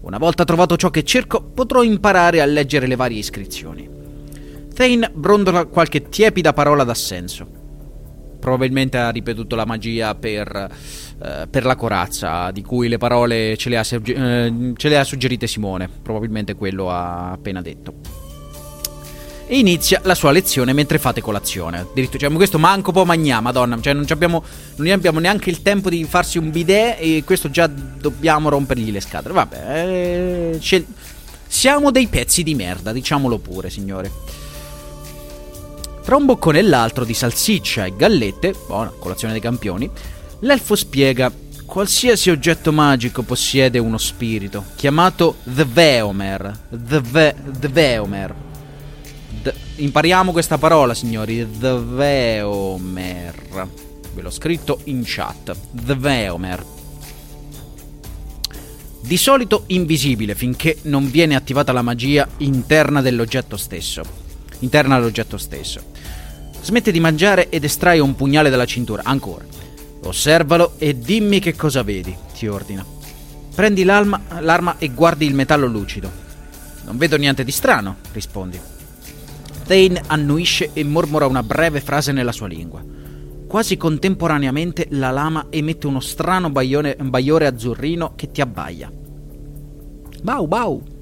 [0.04, 3.93] Una volta trovato ciò che cerco, potrò imparare a leggere le varie iscrizioni.
[4.74, 7.48] Thane brondola qualche tiepida parola d'assenso.
[8.40, 10.70] Probabilmente ha ripetuto la magia per,
[11.24, 15.04] eh, per la corazza, di cui le parole ce le, ha, eh, ce le ha
[15.04, 15.88] suggerite Simone.
[16.02, 18.24] Probabilmente quello ha appena detto
[19.46, 21.80] e inizia la sua lezione mentre fate colazione.
[21.80, 24.44] Addirittura, cioè, questo manco può mangiare, madonna, cioè non abbiamo,
[24.78, 29.02] non abbiamo neanche il tempo di farsi un bidet e questo già dobbiamo rompergli le
[29.02, 29.34] scatole.
[29.34, 30.86] Vabbè, eh, scel-
[31.46, 34.12] siamo dei pezzi di merda, diciamolo pure, signore.
[36.04, 39.90] Tra un boccone e l'altro di salsiccia e gallette, buona colazione dei campioni,
[40.40, 41.32] l'elfo spiega
[41.66, 46.66] Qualsiasi oggetto magico possiede uno spirito, chiamato The Veomer.
[46.70, 48.36] The, Ve- The Veomer
[49.42, 51.48] D- impariamo questa parola, signori.
[51.60, 53.68] The Veomer.
[54.14, 55.56] Ve l'ho scritto in chat.
[55.72, 56.64] The Veomer.
[59.02, 64.04] Di solito invisibile finché non viene attivata la magia interna dell'oggetto stesso.
[64.60, 65.92] Interna all'oggetto stesso.
[66.64, 69.02] Smette di mangiare ed estrae un pugnale dalla cintura.
[69.04, 69.44] Ancora.
[70.06, 72.86] Osservalo e dimmi che cosa vedi, ti ordina.
[73.54, 76.10] Prendi l'arma, l'arma e guardi il metallo lucido.
[76.86, 78.58] Non vedo niente di strano, rispondi.
[79.66, 82.82] Thane annuisce e mormora una breve frase nella sua lingua.
[83.46, 88.90] Quasi contemporaneamente la lama emette uno strano baione, baiore azzurrino che ti abbaia.
[90.22, 90.93] Bau bau!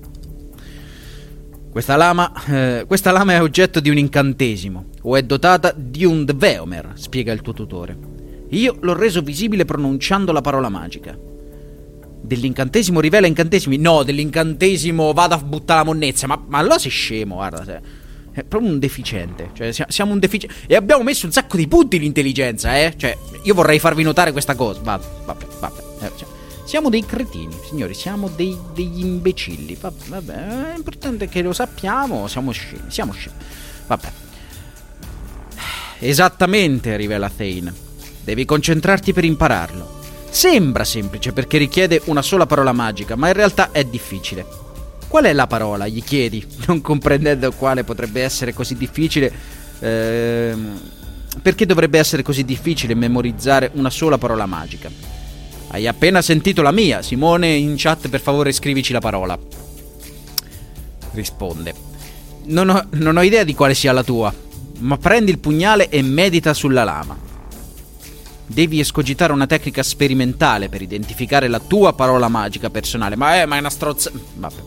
[1.71, 6.25] Questa lama, eh, questa lama è oggetto di un incantesimo, o è dotata di un
[6.25, 7.97] Dveomer, spiega il tuo tutore.
[8.49, 11.17] Io l'ho reso visibile pronunciando la parola magica.
[12.23, 13.77] Dell'incantesimo rivela incantesimi?
[13.77, 17.79] No, dell'incantesimo vado a buttare la monnezza, ma, ma allora sei scemo, guarda.
[18.33, 19.51] È proprio un deficiente.
[19.53, 20.55] Cioè, siamo un deficiente.
[20.67, 22.93] E abbiamo messo un sacco di punti l'intelligenza, eh?
[22.97, 24.81] Cioè, io vorrei farvi notare questa cosa.
[24.83, 25.81] Vabbè, vabbè, vabbè.
[26.01, 26.27] Eh, cioè,
[26.63, 29.77] siamo dei cretini, signori, siamo dei, degli imbecilli.
[29.79, 32.27] Vabbè, è importante che lo sappiamo.
[32.27, 33.35] Siamo scemi, siamo scemi.
[33.87, 34.11] Vabbè.
[35.99, 37.73] Esattamente, rivela Thane.
[38.23, 39.99] Devi concentrarti per impararlo.
[40.29, 44.45] Sembra semplice perché richiede una sola parola magica, ma in realtà è difficile.
[45.07, 45.87] Qual è la parola?
[45.87, 49.31] Gli chiedi, non comprendendo quale potrebbe essere così difficile.
[49.79, 50.79] Ehm,
[51.41, 55.20] perché dovrebbe essere così difficile memorizzare una sola parola magica?
[55.73, 57.01] Hai appena sentito la mia.
[57.01, 59.39] Simone, in chat per favore scrivici la parola.
[61.13, 61.73] Risponde.
[62.43, 64.33] Non ho, non ho idea di quale sia la tua,
[64.79, 67.17] ma prendi il pugnale e medita sulla lama.
[68.47, 73.15] devi escogitare una tecnica sperimentale per identificare la tua parola magica personale.
[73.15, 74.11] Ma, eh, ma è una strozza.
[74.35, 74.61] Vabbè.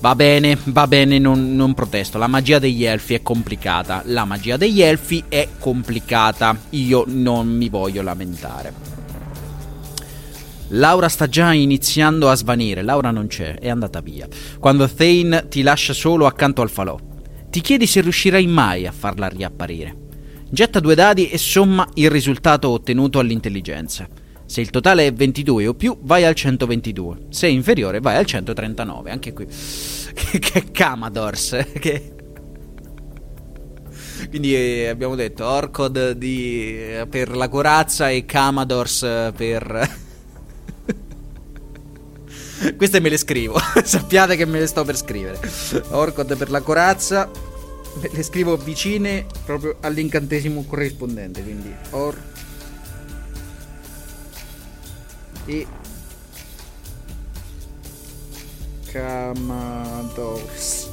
[0.00, 2.18] Va bene, va bene, non, non, protesto.
[2.18, 4.02] La magia degli elfi è complicata.
[4.04, 6.54] La magia degli elfi è complicata.
[6.70, 8.93] Io non mi voglio lamentare.
[10.76, 12.82] Laura sta già iniziando a svanire.
[12.82, 14.26] Laura non c'è, è andata via.
[14.58, 16.98] Quando Thane ti lascia solo accanto al falò,
[17.48, 20.02] ti chiedi se riuscirai mai a farla riapparire.
[20.50, 24.08] Getta due dadi e somma il risultato ottenuto all'intelligenza.
[24.46, 27.26] Se il totale è 22 o più, vai al 122.
[27.30, 29.10] Se è inferiore, vai al 139.
[29.10, 29.46] Anche qui.
[30.40, 31.56] che, Camadors.
[31.78, 32.14] Che...
[34.28, 39.00] Quindi eh, abbiamo detto Orcod di, eh, per la corazza e Camadors
[39.36, 40.02] per...
[42.76, 43.58] Queste me le scrivo.
[43.84, 45.38] Sappiate che me le sto per scrivere.
[45.90, 47.30] Orcod per la corazza.
[48.00, 51.42] Le scrivo vicine proprio all'incantesimo corrispondente.
[51.42, 52.16] Quindi Or.
[55.46, 55.66] E.
[58.90, 60.88] Camados.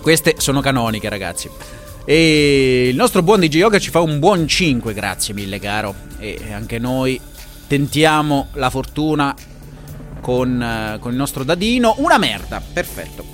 [0.00, 1.50] Queste sono canoniche, ragazzi.
[2.04, 5.92] E il nostro buon DJ Yoga ci fa un buon 5, grazie mille, caro.
[6.18, 7.20] E anche noi
[7.66, 9.34] tentiamo la fortuna
[10.26, 11.94] con, uh, con il nostro dadino.
[11.98, 13.24] Una merda, perfetto.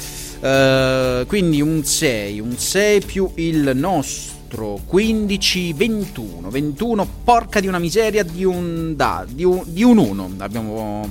[0.40, 6.50] Uh, quindi un 6, un 6 più il nostro 15, 21.
[6.50, 10.32] 21, porca di una miseria di un da, di un, di un 1.
[10.36, 11.10] Abbiamo,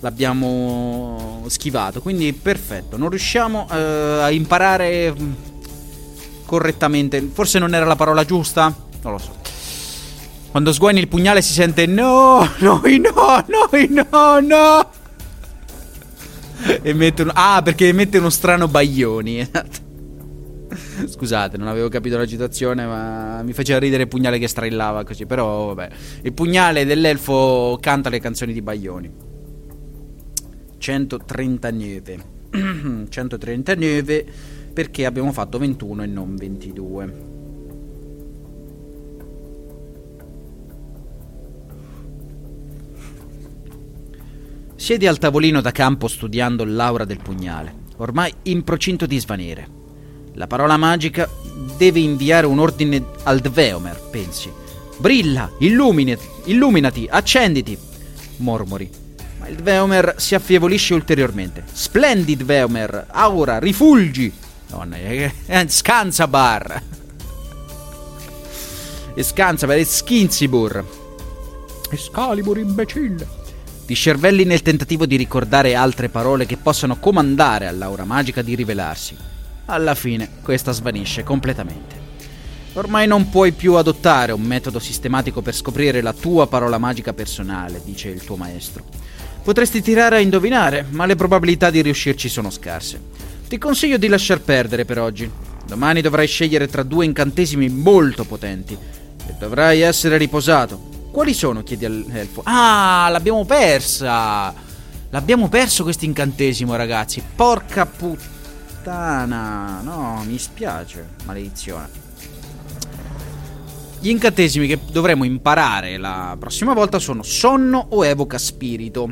[0.00, 2.98] l'abbiamo schivato, quindi perfetto.
[2.98, 3.74] Non riusciamo uh,
[4.20, 5.14] a imparare
[6.44, 7.26] correttamente.
[7.32, 8.64] Forse non era la parola giusta?
[9.00, 9.57] Non lo so.
[10.58, 14.90] Quando sguaini il pugnale si sente no, noi no, noi no, no.
[16.82, 17.30] e mette un...
[17.32, 19.48] Ah, perché mette uno strano baglioni.
[21.06, 25.26] Scusate, non avevo capito la citazione, ma mi faceva ridere il pugnale che strillava così.
[25.26, 25.90] Però, vabbè.
[26.22, 29.12] Il pugnale dell'elfo canta le canzoni di Baglioni.
[30.76, 32.18] 139.
[33.08, 34.26] 139
[34.74, 37.36] perché abbiamo fatto 21 e non 22.
[44.78, 49.68] Siedi al tavolino da campo studiando l'aura del pugnale, ormai in procinto di svanire.
[50.34, 51.28] La parola magica
[51.76, 54.48] deve inviare un ordine al Dveomer, pensi.
[54.96, 57.76] Brilla, illuminati, illuminati, accenditi,
[58.36, 58.88] mormori.
[59.40, 61.64] Ma il Dveomer si affievolisce ulteriormente.
[61.70, 64.32] Splendid Dveomer, aura, rifulgi.
[64.68, 66.82] Donna, eh, eh, scanzabar.
[69.12, 70.84] E scanzabar, e skinzibur.
[71.90, 73.47] Escalibur, imbecille.
[73.88, 79.16] Ti scervelli nel tentativo di ricordare altre parole che possano comandare all'aura magica di rivelarsi.
[79.64, 81.96] Alla fine questa svanisce completamente.
[82.74, 87.80] Ormai non puoi più adottare un metodo sistematico per scoprire la tua parola magica personale,
[87.82, 88.84] dice il tuo maestro.
[89.42, 93.00] Potresti tirare a indovinare, ma le probabilità di riuscirci sono scarse.
[93.48, 95.30] Ti consiglio di lasciar perdere per oggi.
[95.66, 100.97] Domani dovrai scegliere tra due incantesimi molto potenti e dovrai essere riposato.
[101.10, 101.62] Quali sono?
[101.62, 102.42] chiedi all'elfo.
[102.44, 104.66] Ah, l'abbiamo persa!
[105.10, 107.22] L'abbiamo perso questo incantesimo, ragazzi.
[107.34, 109.80] Porca puttana.
[109.80, 111.08] No, mi spiace.
[111.24, 111.88] Maledizione.
[114.00, 119.10] Gli incantesimi che dovremo imparare la prossima volta sono sonno o evoca spirito.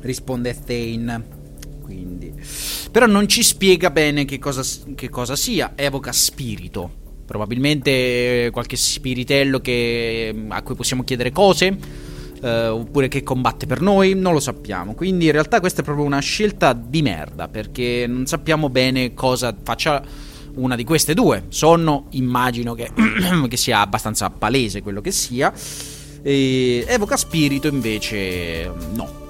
[0.00, 1.38] Risponde Thane.
[1.82, 2.32] Quindi.
[2.92, 4.62] Però non ci spiega bene che cosa,
[4.94, 6.99] che cosa sia evoca spirito.
[7.30, 11.76] Probabilmente qualche spiritello che, a cui possiamo chiedere cose.
[12.42, 14.94] Eh, oppure che combatte per noi, non lo sappiamo.
[14.94, 17.46] Quindi in realtà questa è proprio una scelta di merda.
[17.46, 20.02] Perché non sappiamo bene cosa faccia
[20.54, 21.44] una di queste due.
[21.50, 22.90] Sonno, immagino che,
[23.48, 25.52] che sia abbastanza palese quello che sia.
[26.22, 29.28] E evoca spirito invece no.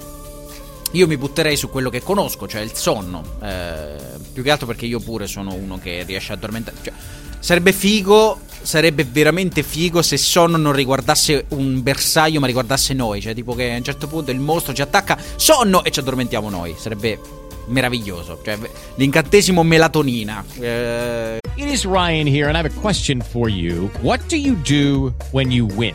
[0.93, 3.23] Io mi butterei su quello che conosco, cioè il sonno.
[3.43, 3.97] Eh,
[4.33, 6.79] più che altro perché io pure sono uno che riesce a addormentare.
[6.83, 6.93] Cioè,
[7.41, 13.21] Sarebbe figo, sarebbe veramente figo se Sonno non riguardasse un bersaglio ma riguardasse noi.
[13.21, 16.49] Cioè, tipo che a un certo punto il mostro ci attacca, Sonno e ci addormentiamo
[16.49, 16.75] noi.
[16.79, 17.19] Sarebbe
[17.67, 18.41] meraviglioso.
[18.45, 18.59] Cioè,
[18.97, 20.45] l'incantesimo melatonina.
[20.57, 21.39] Uh...
[21.57, 23.91] It is Ryan here and I have a question for you.
[24.01, 25.95] What do you do when you win?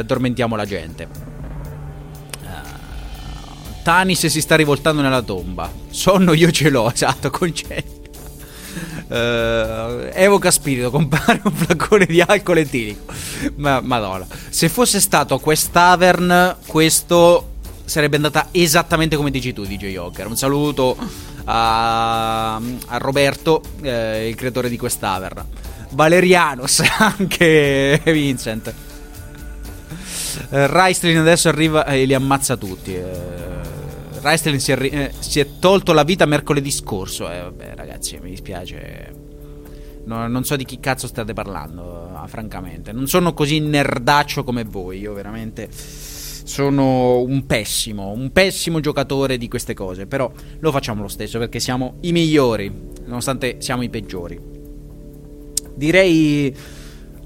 [0.00, 1.08] addormentiamo la gente.
[2.44, 2.62] Ah,
[3.82, 5.70] Tanis si sta rivoltando nella tomba.
[5.90, 7.98] Sonno io ce l'ho, esatto, concetto.
[9.08, 13.12] Eh, evoca spirito, compare un flacone di alcol etilico.
[13.56, 14.26] Ma madonna.
[14.48, 17.48] Se fosse stato a Quest-Tavern, questo
[17.84, 20.28] sarebbe andata esattamente come dici tu, DJ Joker.
[20.28, 20.96] Un saluto
[21.44, 25.44] a, a Roberto, eh, il creatore di Quest-Tavern.
[25.90, 28.72] Valerianos, anche Vincent.
[30.50, 32.94] Eh, Raistlin adesso arriva e li ammazza tutti.
[32.94, 33.04] Eh,
[34.20, 37.30] Raistlin si, arri- eh, si è tolto la vita mercoledì scorso.
[37.30, 39.28] Eh, vabbè, ragazzi, mi dispiace.
[40.04, 42.92] No, non so di chi cazzo state parlando, ah, francamente.
[42.92, 44.98] Non sono così nerdaccio come voi.
[44.98, 50.06] Io veramente sono un pessimo, un pessimo giocatore di queste cose.
[50.06, 52.72] Però lo facciamo lo stesso perché siamo i migliori,
[53.06, 54.40] nonostante siamo i peggiori.
[55.74, 56.78] Direi.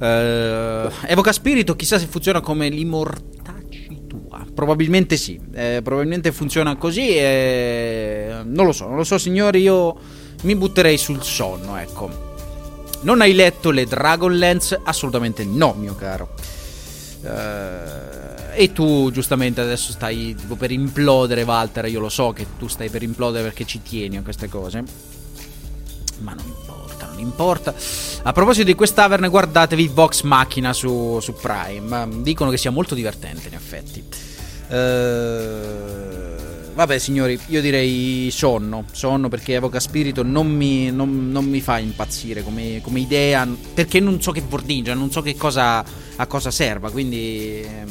[0.05, 4.45] Eh, Evoca Spirito, chissà se funziona come l'immortaci tua.
[4.55, 5.41] Probabilmente sì.
[5.55, 7.09] eh, probabilmente funziona così.
[7.17, 8.43] E...
[8.45, 9.63] Non lo so, non lo so, signori.
[9.63, 9.97] Io
[10.43, 12.33] mi butterei sul sonno, ecco.
[13.03, 14.81] Non hai letto le Dragonlance?
[14.83, 16.35] Assolutamente no, mio caro.
[17.23, 21.87] Eh, e tu, giustamente, adesso stai tipo per implodere, Walter.
[21.87, 24.85] Io lo so che tu stai per implodere perché ci tieni a queste cose.
[26.21, 26.64] Ma non
[27.25, 27.75] importa.
[28.23, 32.09] A proposito di quest'Averne, guardatevi Vox Machina su, su Prime.
[32.23, 34.03] Dicono che sia molto divertente, in effetti.
[34.69, 38.85] Eh, Vabbè, signori, io direi sonno.
[38.91, 43.47] Sonno perché Evoca Spirito non mi, non- non mi fa impazzire come, come idea.
[43.75, 45.85] Perché non so che vordiggia, non so che cosa,
[46.17, 46.91] a cosa serva.
[46.91, 47.61] Quindi.
[47.63, 47.85] eh,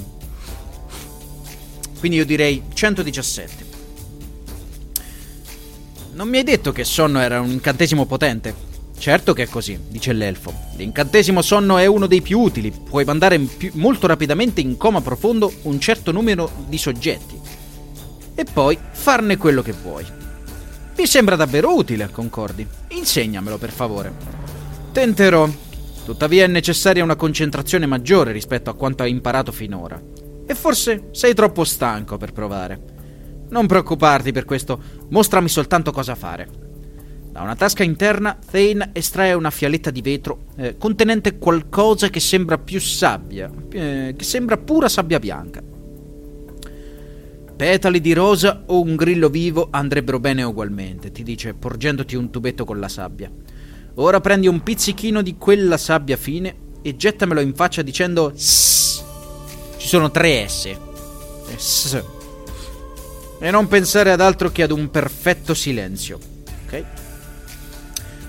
[1.97, 3.71] Quindi io direi 117.
[6.15, 8.53] Non mi hai detto che sonno era un incantesimo potente?
[9.03, 10.53] Certo che è così, dice l'elfo.
[10.77, 12.71] L'incantesimo sonno è uno dei più utili.
[12.71, 17.37] Puoi mandare più- molto rapidamente in coma profondo un certo numero di soggetti.
[18.33, 20.05] E poi farne quello che vuoi.
[20.95, 22.65] Mi sembra davvero utile, concordi?
[22.91, 24.13] Insegnamelo, per favore.
[24.93, 25.49] Tenterò.
[26.05, 30.01] Tuttavia è necessaria una concentrazione maggiore rispetto a quanto hai imparato finora.
[30.47, 32.79] E forse sei troppo stanco per provare.
[33.49, 36.62] Non preoccuparti per questo, mostrami soltanto cosa fare.
[37.33, 42.59] Da una tasca interna, Thane estrae una fialetta di vetro eh, contenente qualcosa che sembra
[42.59, 45.59] più sabbia, eh, che sembra pura sabbia bianca.
[47.55, 52.65] Petali di rosa o un grillo vivo andrebbero bene ugualmente, ti dice, porgendoti un tubetto
[52.65, 53.31] con la sabbia.
[53.95, 59.03] Ora prendi un pizzichino di quella sabbia fine e gettamelo in faccia dicendo Sss.
[59.77, 60.65] Ci sono tre S.
[60.65, 60.79] Eh,
[61.57, 62.03] S.
[63.39, 66.19] E non pensare ad altro che ad un perfetto silenzio.
[66.67, 66.85] Ok?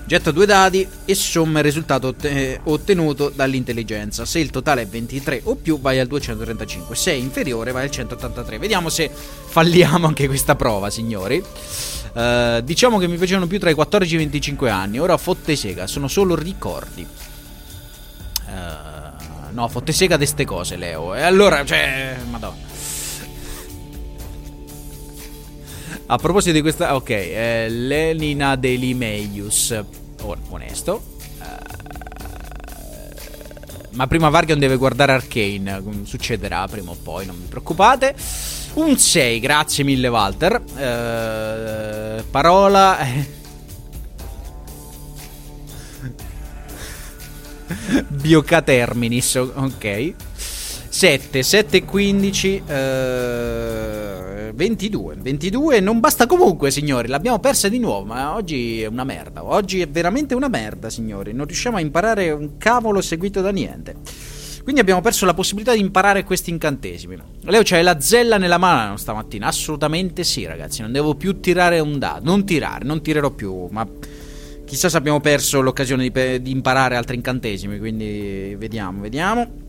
[0.07, 4.23] Getta due dadi e somma il risultato eh, ottenuto dall'intelligenza.
[4.23, 7.89] Se il totale è 23 o più vai al 235, se è inferiore vai al
[7.89, 8.59] 183.
[8.59, 11.43] Vediamo se falliamo anche questa prova, signori.
[12.13, 15.55] Eh, diciamo che mi facevano più tra i 14 e i 25 anni, ora fotte
[15.55, 17.05] sega, sono solo ricordi.
[18.47, 21.15] Eh, no, fotte sega di ste cose, Leo.
[21.15, 22.74] E allora, cioè, madonna.
[26.07, 29.75] A proposito di questa, ok, eh, Lenina Delimeius,
[30.21, 31.01] o- onesto.
[31.41, 31.73] Eh,
[33.91, 38.13] ma prima Vargon deve guardare Arcane, mm, succederà prima o poi, non vi preoccupate.
[38.75, 40.61] Un 6, grazie mille Walter.
[40.77, 42.97] Eh, parola...
[48.09, 50.13] Biocaterminis, ok.
[50.87, 54.14] 7, 7 e 15, eh,
[54.53, 55.15] 22.
[55.17, 57.07] 22 non basta comunque, signori.
[57.07, 59.43] L'abbiamo persa di nuovo, ma oggi è una merda.
[59.43, 61.33] Oggi è veramente una merda, signori.
[61.33, 63.95] Non riusciamo a imparare un cavolo seguito da niente.
[64.63, 67.15] Quindi abbiamo perso la possibilità di imparare questi incantesimi.
[67.41, 69.45] Leo c'hai la zella nella mano stamattina?
[69.45, 70.81] Assolutamente sì, ragazzi.
[70.81, 72.25] Non devo più tirare un dado.
[72.25, 73.67] Non tirare, non tirerò più.
[73.69, 73.87] Ma
[74.65, 77.77] chissà se abbiamo perso l'occasione di, pe- di imparare altri incantesimi.
[77.77, 79.63] Quindi vediamo, vediamo.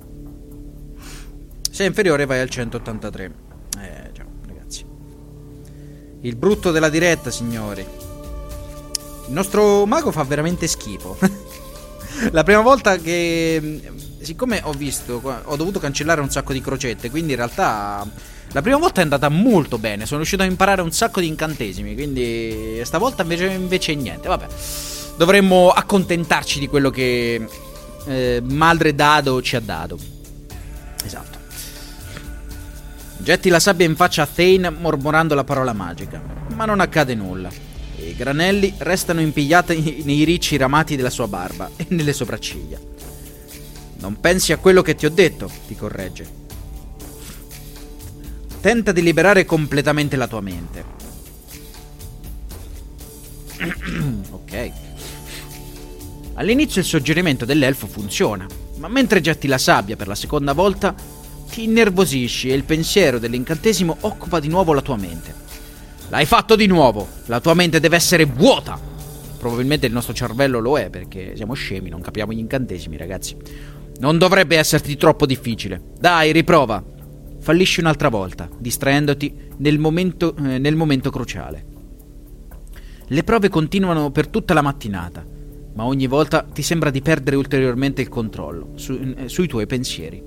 [1.70, 3.45] Se è inferiore vai al 183.
[6.26, 7.82] Il brutto della diretta, signori.
[7.82, 11.16] Il nostro mago fa veramente schifo.
[12.32, 13.80] La prima volta che.
[14.20, 15.20] Siccome ho visto.
[15.44, 17.10] Ho dovuto cancellare un sacco di crocette.
[17.10, 18.04] Quindi in realtà.
[18.52, 21.94] La prima volta è andata molto bene, sono riuscito a imparare un sacco di incantesimi,
[21.94, 24.28] quindi stavolta invece, invece niente.
[24.28, 24.46] Vabbè,
[25.16, 27.46] dovremmo accontentarci di quello che
[28.06, 29.98] eh, Madre Dado ci ha dato.
[31.04, 31.45] Esatto.
[33.26, 36.22] Getti la sabbia in faccia a Thane mormorando la parola magica,
[36.54, 37.50] ma non accade nulla.
[37.96, 42.78] I granelli restano impigliati nei ricci ramati della sua barba e nelle sopracciglia.
[43.96, 46.24] Non pensi a quello che ti ho detto, ti corregge.
[48.60, 50.84] Tenta di liberare completamente la tua mente.
[54.30, 54.70] ok.
[56.34, 58.46] All'inizio il suggerimento dell'elfo funziona,
[58.76, 61.15] ma mentre getti la sabbia per la seconda volta,
[61.50, 65.34] ti innervosisci e il pensiero dell'incantesimo occupa di nuovo la tua mente.
[66.08, 67.08] L'hai fatto di nuovo!
[67.26, 68.78] La tua mente deve essere vuota!
[69.38, 73.36] Probabilmente il nostro cervello lo è perché siamo scemi, non capiamo gli incantesimi, ragazzi.
[73.98, 75.80] Non dovrebbe esserti troppo difficile.
[75.98, 76.82] Dai, riprova.
[77.40, 81.64] Fallisci un'altra volta, distraendoti nel momento, eh, nel momento cruciale.
[83.06, 85.24] Le prove continuano per tutta la mattinata,
[85.74, 90.20] ma ogni volta ti sembra di perdere ulteriormente il controllo su, eh, sui tuoi pensieri.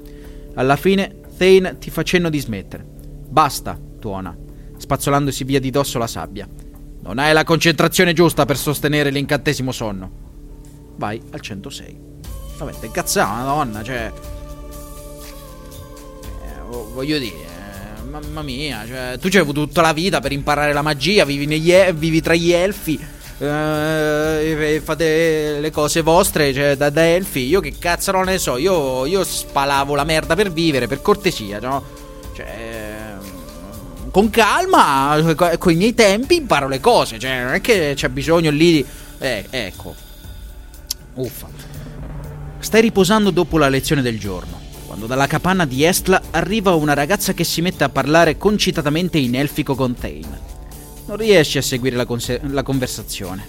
[0.56, 2.86] Alla fine, Thane ti fa cenno di smettere.
[3.30, 4.36] Basta, tuona,
[4.78, 6.47] spazzolandosi via di dosso la sabbia.
[7.02, 10.12] Non hai la concentrazione giusta per sostenere l'incantesimo sonno.
[10.97, 11.97] Vai al 106.
[12.58, 14.12] Vabbè, te cazzata, madonna, cioè...
[16.43, 16.62] Eh,
[16.93, 20.74] voglio dire, eh, mamma mia, cioè, tu ci hai avuto tutta la vita per imparare
[20.74, 23.00] la magia, vivi, negli vivi tra gli elfi,
[23.40, 27.48] eh, fate le cose vostre, cioè, da, da, elfi.
[27.48, 31.60] Io che cazzo non ne so, io, io spalavo la merda per vivere, per cortesia,
[31.60, 31.84] no?
[32.36, 33.00] Cioè
[34.12, 37.20] con calma, con i miei tempi imparo le cose.
[37.20, 38.86] Cioè, non è che c'è bisogno lì di.
[39.20, 39.96] Eh, ecco.
[41.16, 41.48] Uffa.
[42.60, 47.34] Stai riposando dopo la lezione del giorno, quando dalla capanna di Estla arriva una ragazza
[47.34, 50.49] che si mette a parlare concitatamente in elfico con Thane.
[51.10, 53.43] Non riesci a seguire la, conse- la conversazione,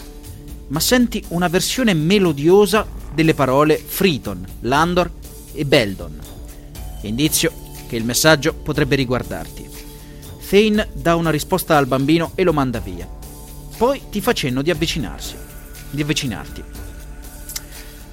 [0.68, 5.10] ma senti una versione melodiosa delle parole Friton, Landor
[5.52, 6.18] e Beldon.
[7.02, 7.52] Indizio
[7.86, 9.68] che il messaggio potrebbe riguardarti.
[10.48, 13.06] Thane dà una risposta al bambino e lo manda via.
[13.76, 15.34] Poi ti fa cenno di avvicinarsi,
[15.90, 16.64] di avvicinarti.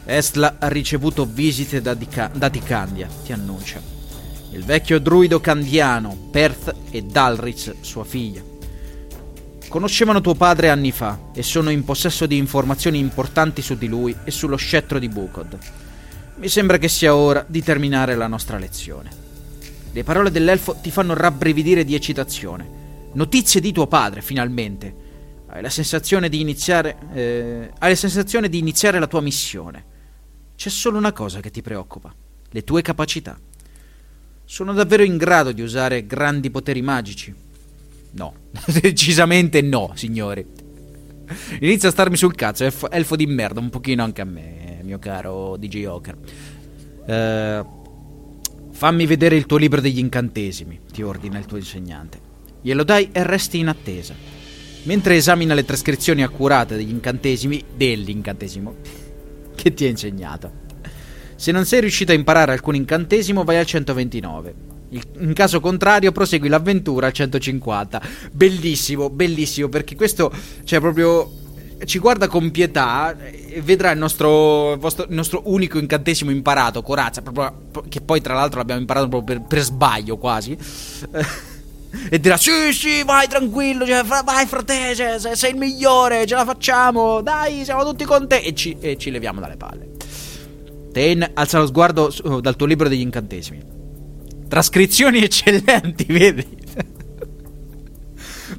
[0.03, 3.81] Estla ha ricevuto visite da, Dica- da Ticandia, ti annuncia.
[4.51, 8.55] Il vecchio druido candiano, Perth e Dalric, sua figlia.
[9.69, 14.15] Conoscevano tuo padre anni fa e sono in possesso di informazioni importanti su di lui
[14.23, 15.57] e sullo scettro di Bukod.
[16.35, 19.09] Mi sembra che sia ora di terminare la nostra lezione.
[19.91, 23.09] Le parole dell'elfo ti fanno rabbrividire di eccitazione.
[23.13, 24.95] Notizie di tuo padre, finalmente.
[25.47, 26.97] Hai la sensazione di iniziare.
[27.13, 29.85] Eh, hai la sensazione di iniziare la tua missione.
[30.55, 32.13] C'è solo una cosa che ti preoccupa,
[32.49, 33.37] le tue capacità.
[34.45, 37.35] Sono davvero in grado di usare grandi poteri magici?
[38.17, 38.33] No,
[38.81, 40.45] decisamente no, signori.
[41.59, 44.97] Inizia a starmi sul cazzo, elfo, elfo di merda, un pochino anche a me, mio
[44.97, 46.17] caro DJ Joker.
[47.05, 52.19] Uh, fammi vedere il tuo libro degli incantesimi, ti ordina il tuo insegnante.
[52.61, 54.15] Glielo dai e resti in attesa.
[54.83, 58.75] Mentre esamina le trascrizioni accurate degli incantesimi, dell'incantesimo,
[59.53, 60.65] che ti ha insegnato.
[61.35, 64.76] Se non sei riuscito a imparare alcun incantesimo, vai al 129.
[64.89, 68.01] In caso contrario, prosegui l'avventura al 150.
[68.31, 70.31] Bellissimo, bellissimo, perché questo,
[70.63, 71.29] cioè, proprio
[71.85, 77.21] ci guarda con pietà e vedrà il nostro, vostro, il nostro unico incantesimo imparato, corazza,
[77.21, 80.57] proprio, che poi tra l'altro l'abbiamo imparato proprio per, per sbaglio quasi.
[82.09, 86.43] e dirà sì sì vai tranquillo cioè, vai frate cioè, sei il migliore ce la
[86.43, 89.95] facciamo dai siamo tutti con te e ci, e ci leviamo dalle palle
[90.91, 93.76] Ten alza lo sguardo dal tuo libro degli incantesimi
[94.47, 96.45] trascrizioni eccellenti vedi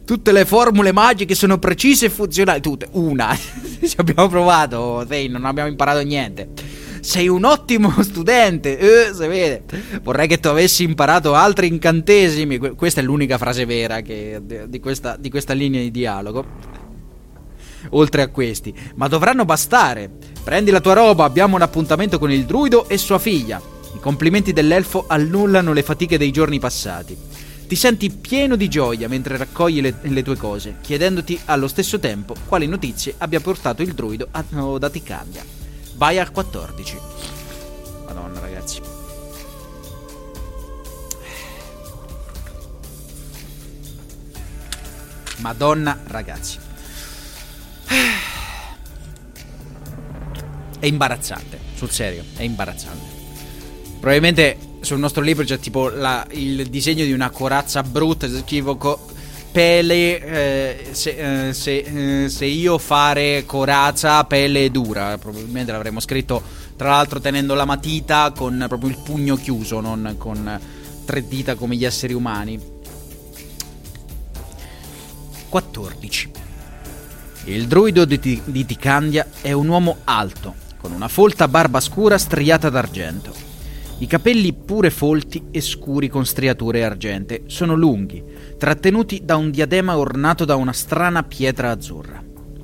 [0.05, 5.45] tutte le formule magiche sono precise e funzionali tutte una ci abbiamo provato Ten non
[5.45, 8.78] abbiamo imparato niente sei un ottimo studente.
[8.78, 9.64] Eh, si vede.
[10.03, 12.59] Vorrei che tu avessi imparato altri incantesimi.
[12.59, 16.45] Questa è l'unica frase vera che, di, questa, di questa linea di dialogo.
[17.91, 18.74] Oltre a questi.
[18.97, 20.11] Ma dovranno bastare.
[20.43, 23.76] Prendi la tua roba, abbiamo un appuntamento con il druido e sua figlia.
[23.95, 27.16] I complimenti dell'elfo annullano le fatiche dei giorni passati.
[27.66, 32.34] Ti senti pieno di gioia mentre raccogli le, le, tue cose, chiedendoti allo stesso tempo
[32.47, 34.43] quali notizie abbia portato il druido a,
[34.78, 35.45] da Ticandia.
[35.97, 36.97] Vai al 14.
[38.07, 38.80] Madonna, ragazzi.
[45.39, 46.59] Madonna, ragazzi.
[50.80, 53.18] È imbarazzante, sul serio, è imbarazzante.
[54.01, 59.07] Probabilmente sul nostro libro c'è tipo la- il disegno di una corazza brutta, scrivo co-
[59.51, 66.40] pelle, eh, se, eh, se- eh, se io fare corazza, pelle dura, probabilmente l'avremmo scritto
[66.76, 70.61] tra l'altro tenendo la matita con proprio il pugno chiuso, non con
[71.05, 72.76] tre dita come gli esseri umani.
[75.49, 76.30] 14.
[77.44, 82.68] Il druido di, di Ticandia è un uomo alto, con una folta barba scura striata
[82.68, 83.46] d'argento.
[84.01, 88.22] I capelli pure folti e scuri con striature argente sono lunghi,
[88.57, 92.22] trattenuti da un diadema ornato da una strana pietra azzurra,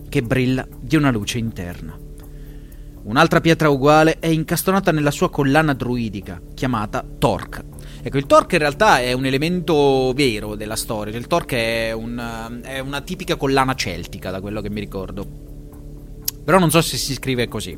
[0.09, 1.99] che brilla di una luce interna.
[3.03, 7.65] Un'altra pietra uguale è incastonata nella sua collana druidica, chiamata Torque.
[8.01, 11.19] Ecco, il Torque in realtà è un elemento vero della storia.
[11.19, 15.27] Il Torque è, un, è una tipica collana celtica, da quello che mi ricordo.
[16.45, 17.77] Però non so se si scrive così.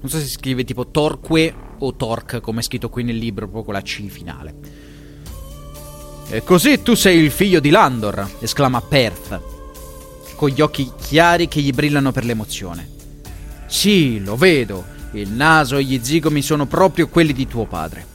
[0.00, 3.46] Non so se si scrive tipo Torque o Torque, come è scritto qui nel libro,
[3.46, 4.54] proprio con la C finale.
[6.30, 9.40] E così tu sei il figlio di Landor, esclama Perth,
[10.36, 12.88] con gli occhi chiari che gli brillano per l'emozione.
[13.66, 14.96] Sì, lo vedo.
[15.12, 18.06] Il naso e gli zigomi sono proprio quelli di tuo padre.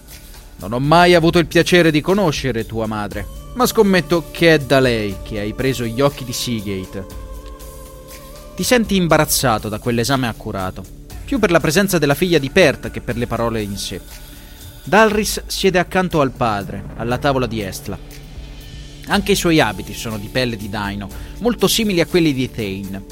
[0.57, 4.79] Non ho mai avuto il piacere di conoscere tua madre, ma scommetto che è da
[4.79, 7.05] lei che hai preso gli occhi di Seagate.
[8.55, 10.85] Ti senti imbarazzato da quell'esame accurato,
[11.33, 13.99] più per la presenza della figlia di Pert che per le parole in sé.
[14.83, 17.97] Dalris siede accanto al padre, alla tavola di Estla.
[19.07, 21.09] Anche i suoi abiti sono di pelle di daino,
[21.39, 23.03] molto simili a quelli di Thane,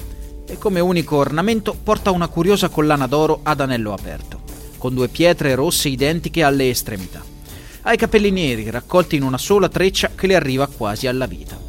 [0.45, 4.41] e come unico ornamento porta una curiosa collana d'oro ad anello aperto,
[4.77, 7.23] con due pietre rosse identiche alle estremità.
[7.81, 11.59] Ha i capelli neri raccolti in una sola treccia che le arriva quasi alla vita.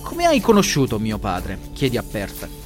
[0.00, 1.58] Come hai conosciuto mio padre?
[1.74, 2.59] chiedi a Perth.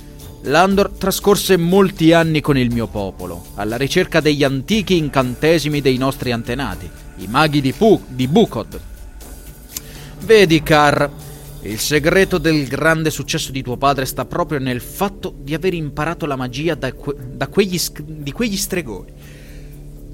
[0.47, 6.33] Landor trascorse molti anni con il mio popolo, alla ricerca degli antichi incantesimi dei nostri
[6.33, 8.79] antenati, i maghi di, Pu- di Bukod.
[10.21, 11.11] Vedi, Car,
[11.63, 16.27] il segreto del grande successo di tuo padre sta proprio nel fatto di aver imparato
[16.27, 19.13] la magia da, que- da quegli, sc- di quegli stregoni.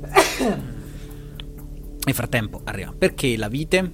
[2.02, 2.94] Nel frattempo arriva.
[2.96, 3.92] Perché la vite?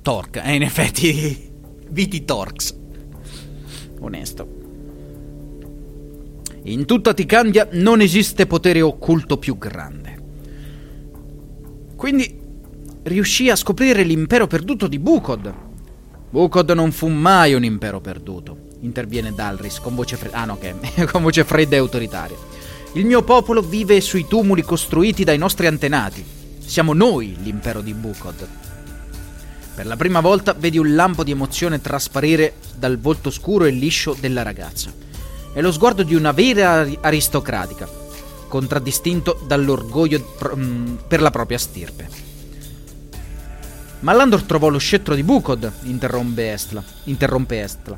[0.00, 0.44] Torque.
[0.44, 1.50] Eh, in effetti,
[1.90, 2.74] viti Torx.
[3.98, 4.55] Onesto.
[6.68, 10.18] In tutta Ticandia non esiste potere occulto più grande.
[11.94, 12.40] Quindi
[13.04, 15.54] riuscì a scoprire l'impero perduto di Bukod.
[16.28, 20.38] Bukod non fu mai un impero perduto, interviene Dalris con voce fredda.
[20.38, 20.74] Ah no, che
[21.06, 22.36] con voce fredda e autoritaria.
[22.94, 26.24] Il mio popolo vive sui tumuli costruiti dai nostri antenati.
[26.58, 28.48] Siamo noi l'impero di Bukod.
[29.72, 34.16] Per la prima volta vedi un lampo di emozione trasparire dal volto scuro e liscio
[34.18, 35.05] della ragazza.
[35.56, 37.88] È lo sguardo di una vera ari- aristocratica,
[38.46, 42.06] contraddistinto dall'orgoglio mm, per la propria stirpe.
[44.00, 46.84] Ma Landor trovò lo scettro di Bukod, interrompe Estla.
[47.04, 47.96] Interrompe Estla.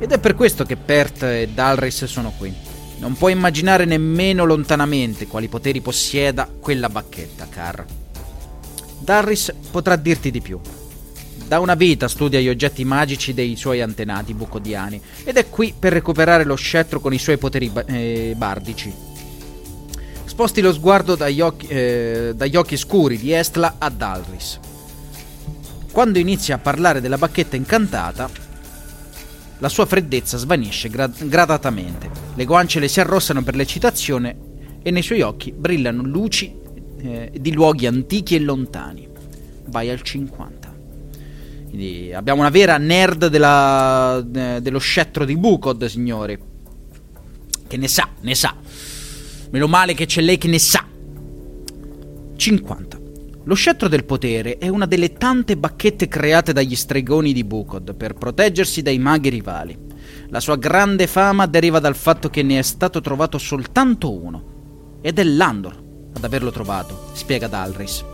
[0.00, 2.52] Ed è per questo che Pert e Dalris sono qui.
[2.98, 7.84] Non puoi immaginare nemmeno lontanamente quali poteri possieda quella bacchetta, Car.
[8.98, 10.58] Darris potrà dirti di più.
[11.48, 15.94] Da una vita studia gli oggetti magici dei suoi antenati bucodiani ed è qui per
[15.94, 18.92] recuperare lo scettro con i suoi poteri ba- eh, bardici.
[20.26, 24.60] Sposti lo sguardo dagli occhi, eh, dagli occhi scuri di Estla a Dalris.
[25.90, 28.28] Quando inizia a parlare della bacchetta incantata,
[29.56, 32.10] la sua freddezza svanisce gra- gradatamente.
[32.34, 34.36] Le guance le si arrossano per l'eccitazione
[34.82, 36.54] e nei suoi occhi brillano luci
[37.00, 39.08] eh, di luoghi antichi e lontani.
[39.68, 40.67] Vai al 50.
[41.68, 46.38] Quindi abbiamo una vera nerd della, eh, dello scettro di Bukod, signori.
[47.66, 48.54] Che ne sa, ne sa.
[49.50, 50.84] Meno male che c'è lei che ne sa.
[52.36, 52.98] 50.
[53.44, 58.14] Lo scettro del potere è una delle tante bacchette create dagli stregoni di Bukod per
[58.14, 59.76] proteggersi dai maghi rivali.
[60.28, 64.98] La sua grande fama deriva dal fatto che ne è stato trovato soltanto uno.
[65.00, 65.82] Ed è Landor
[66.14, 68.04] ad averlo trovato, spiega Dalris.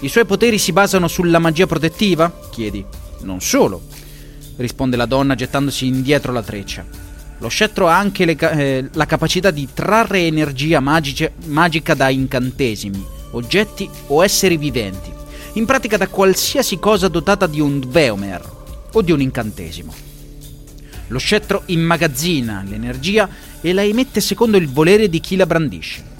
[0.00, 2.30] I suoi poteri si basano sulla magia protettiva?
[2.50, 2.84] chiedi.
[3.20, 3.82] Non solo,
[4.56, 6.84] risponde la donna gettandosi indietro la treccia.
[7.38, 13.04] Lo scettro ha anche ca- eh, la capacità di trarre energia magice- magica da incantesimi,
[13.32, 15.10] oggetti o esseri viventi,
[15.54, 18.42] in pratica da qualsiasi cosa dotata di un Veomer
[18.92, 19.94] o di un incantesimo.
[21.08, 23.28] Lo scettro immagazzina l'energia
[23.60, 26.14] e la emette secondo il volere di chi la brandisce.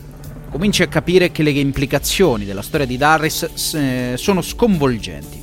[0.56, 5.38] Cominci a capire che le implicazioni della storia di Darris eh, sono sconvolgenti.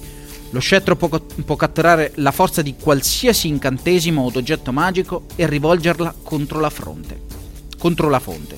[0.50, 1.08] Lo scettro può,
[1.46, 7.22] può catturare la forza di qualsiasi incantesimo o oggetto magico e rivolgerla contro la fronte.
[7.78, 8.58] Contro la fonte.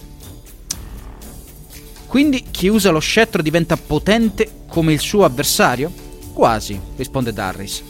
[2.08, 5.92] Quindi chi usa lo scettro diventa potente come il suo avversario?
[6.32, 7.84] Quasi, risponde Darris.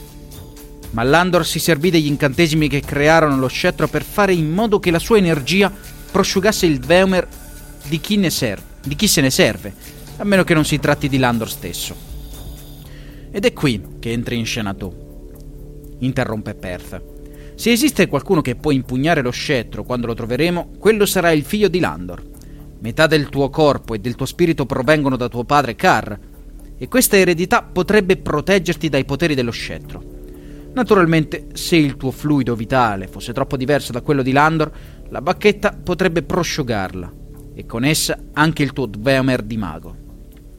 [0.90, 4.90] Ma Landor si servì degli incantesimi che crearono lo scettro per fare in modo che
[4.90, 5.72] la sua energia
[6.10, 7.44] prosciugasse il Veomer
[7.88, 9.74] di chi, serve, di chi se ne serve,
[10.18, 11.94] a meno che non si tratti di Landor stesso.
[13.30, 14.92] Ed è qui che entri in scena tu,
[15.98, 17.02] interrompe Perth.
[17.54, 21.68] Se esiste qualcuno che può impugnare lo scettro quando lo troveremo, quello sarà il figlio
[21.68, 22.22] di Landor.
[22.80, 26.18] Metà del tuo corpo e del tuo spirito provengono da tuo padre Kar,
[26.78, 30.14] e questa eredità potrebbe proteggerti dai poteri dello scettro.
[30.74, 34.70] Naturalmente, se il tuo fluido vitale fosse troppo diverso da quello di Landor,
[35.08, 37.10] la bacchetta potrebbe prosciugarla,
[37.56, 40.04] e con essa anche il tuo Dweomer di mago.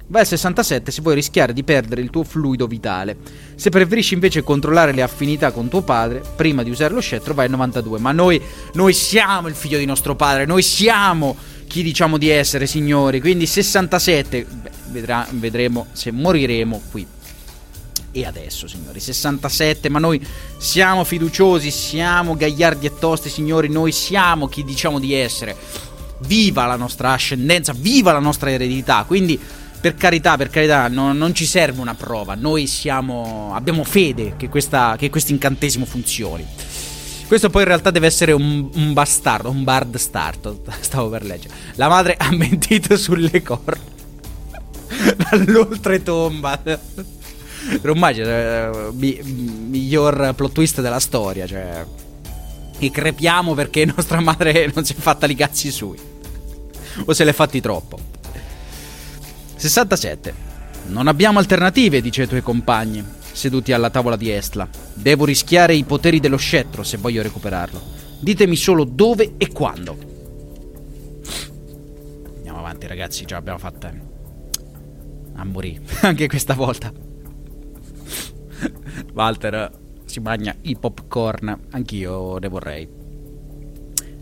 [0.10, 3.18] Vai al 67 se vuoi rischiare di perdere il tuo fluido vitale.
[3.56, 7.46] Se preferisci invece controllare le affinità con tuo padre, prima di usare lo scettro vai
[7.46, 8.00] al 92.
[8.00, 8.42] Ma noi,
[8.74, 11.36] noi siamo il figlio di nostro padre, noi siamo
[11.68, 13.20] chi diciamo di essere, signori.
[13.20, 17.06] Quindi 67, beh, vedrà, vedremo se moriremo qui.
[18.10, 20.26] E adesso, signori, 67, ma noi
[20.58, 25.56] siamo fiduciosi, siamo gagliardi e tosti, signori, noi siamo chi diciamo di essere.
[26.26, 29.04] Viva la nostra ascendenza, viva la nostra eredità.
[29.06, 29.40] Quindi
[29.80, 32.36] per carità, per carità, no, non ci serve una prova.
[32.36, 33.52] Noi siamo.
[33.54, 34.98] abbiamo fede che, questo
[35.28, 36.46] incantesimo funzioni.
[37.28, 40.62] Questo poi in realtà deve essere un, un bastardo, un bard starto.
[40.80, 41.54] Stavo per leggere.
[41.76, 43.96] La madre ha mentito sulle corna.
[45.30, 46.60] Dall'oltretomba.
[47.84, 51.46] Immagino, eh, mi, miglior plot twist della storia.
[51.46, 51.86] Cioè.
[52.80, 55.98] E crepiamo perché nostra madre non si è fatta i cazzi sui.
[57.06, 58.00] O se l'è fatti troppo.
[59.56, 60.46] 67.
[60.88, 64.68] Non abbiamo alternative, dice ai tuoi compagni, seduti alla tavola di Estla.
[64.94, 67.82] Devo rischiare i poteri dello scettro se voglio recuperarlo.
[68.20, 69.98] Ditemi solo dove e quando.
[72.36, 73.94] Andiamo avanti, ragazzi, già abbiamo fatta.
[75.36, 76.92] A morire, anche questa volta.
[79.14, 79.72] Walter
[80.08, 82.88] si mangia i popcorn, anch'io ne vorrei.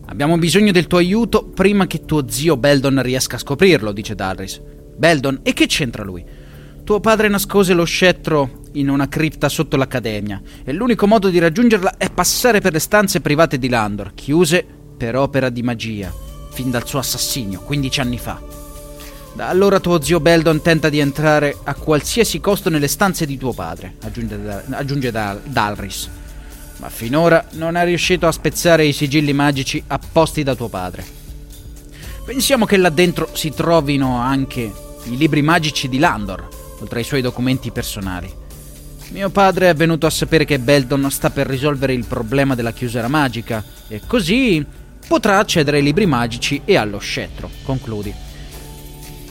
[0.07, 4.61] Abbiamo bisogno del tuo aiuto prima che tuo zio Beldon riesca a scoprirlo, dice Dalris.
[4.97, 6.23] Beldon, e che c'entra lui?
[6.83, 11.97] Tuo padre nascose lo scettro in una cripta sotto l'accademia e l'unico modo di raggiungerla
[11.97, 14.63] è passare per le stanze private di Landor, chiuse
[14.95, 16.13] per opera di magia,
[16.51, 18.64] fin dal suo assassinio 15 anni fa.
[19.35, 23.51] Da allora tuo zio Beldon tenta di entrare a qualsiasi costo nelle stanze di tuo
[23.51, 26.09] padre, aggiunge, aggiunge Dal- Dalris,
[26.77, 31.03] ma finora non è riuscito a spezzare i sigilli magici apposti da tuo padre.
[32.23, 34.71] Pensiamo che là dentro si trovino anche
[35.03, 36.47] i libri magici di Landor,
[36.79, 38.33] oltre ai suoi documenti personali.
[39.09, 43.09] Mio padre è venuto a sapere che Beldon sta per risolvere il problema della chiusura
[43.09, 44.65] magica e così
[45.05, 48.24] potrà accedere ai libri magici e allo scettro, concludi.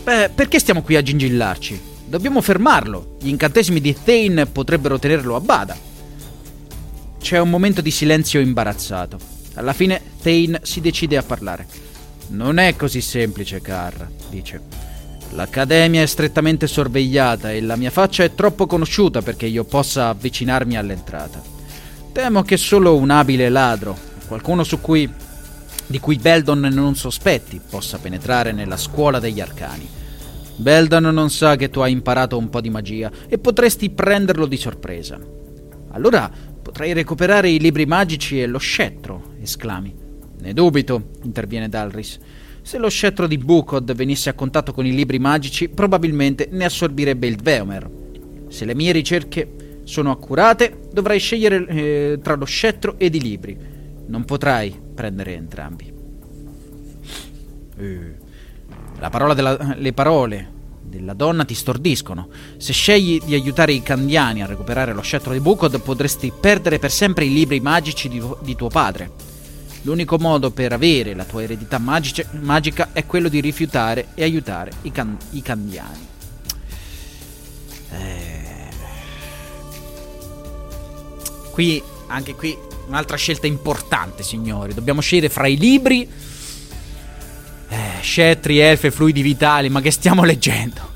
[0.04, 1.80] Beh, perché stiamo qui a gingillarci?
[2.04, 3.16] Dobbiamo fermarlo.
[3.20, 5.74] Gli incantesimi di Thane potrebbero tenerlo a bada.
[7.18, 9.18] C'è un momento di silenzio imbarazzato.
[9.54, 11.66] Alla fine Thane si decide a parlare.
[12.28, 13.94] Non è così semplice, Carr,
[14.28, 14.60] dice.
[15.30, 20.76] L'accademia è strettamente sorvegliata e la mia faccia è troppo conosciuta perché io possa avvicinarmi
[20.76, 21.42] all'entrata.
[22.12, 23.96] Temo che solo un abile ladro,
[24.28, 25.10] qualcuno su cui,
[25.86, 29.86] di cui Beldon non sospetti, possa penetrare nella scuola degli arcani.
[30.56, 34.56] Beldon non sa che tu hai imparato un po' di magia e potresti prenderlo di
[34.56, 35.18] sorpresa.
[35.90, 36.30] Allora
[36.62, 39.94] potrei recuperare i libri magici e lo scettro, esclami.
[40.40, 42.18] Ne dubito, interviene Dalris.
[42.62, 47.26] Se lo scettro di Bukod venisse a contatto con i libri magici, probabilmente ne assorbirebbe
[47.26, 47.90] il Veomer.
[48.48, 53.72] Se le mie ricerche sono accurate, dovrai scegliere eh, tra lo scettro ed i libri.
[54.06, 55.92] Non potrai prendere entrambi.
[57.76, 58.14] Eh,
[59.10, 60.52] parola della, le parole
[60.82, 62.28] della donna ti stordiscono.
[62.56, 66.90] Se scegli di aiutare i candiani a recuperare lo scettro di Bukod, potresti perdere per
[66.90, 69.32] sempre i libri magici di, di tuo padre.
[69.82, 74.70] L'unico modo per avere la tua eredità magica, magica è quello di rifiutare e aiutare
[74.82, 76.06] i, can- i candiani.
[77.90, 78.42] Eh...
[81.50, 84.74] Qui, anche qui, un'altra scelta importante, signori.
[84.74, 86.08] Dobbiamo scegliere fra i libri.
[87.68, 90.92] Eh, scettri, elfe, fluidi vitali, ma che stiamo leggendo?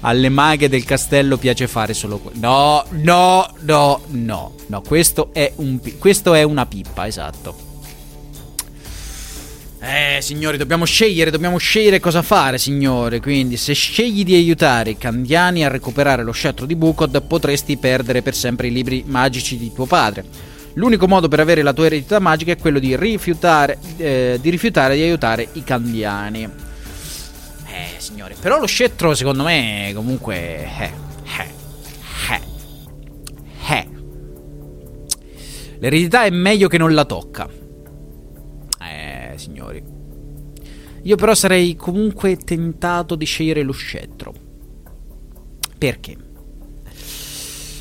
[0.00, 2.38] alle maghe del castello piace fare solo quello.
[2.38, 7.67] No, no, no, no, no, questo è, un, questo è una pippa, esatto.
[9.80, 13.20] Eh, signori, dobbiamo scegliere, dobbiamo scegliere cosa fare, signore.
[13.20, 18.20] Quindi, se scegli di aiutare i candiani a recuperare lo scettro di Bukod, potresti perdere
[18.20, 20.24] per sempre i libri magici di tuo padre.
[20.74, 24.96] L'unico modo per avere la tua eredità magica è quello di rifiutare, eh, di, rifiutare
[24.96, 26.42] di aiutare i candiani.
[26.42, 30.36] Eh, signori, però lo scettro secondo me comunque...
[30.78, 30.92] Eh,
[31.38, 31.52] eh,
[32.30, 32.40] eh,
[33.70, 33.88] eh.
[35.78, 37.48] L'eredità è meglio che non la tocca.
[39.58, 39.82] Signori.
[41.02, 44.32] Io però sarei comunque tentato di scegliere lo scettro.
[45.76, 46.16] Perché?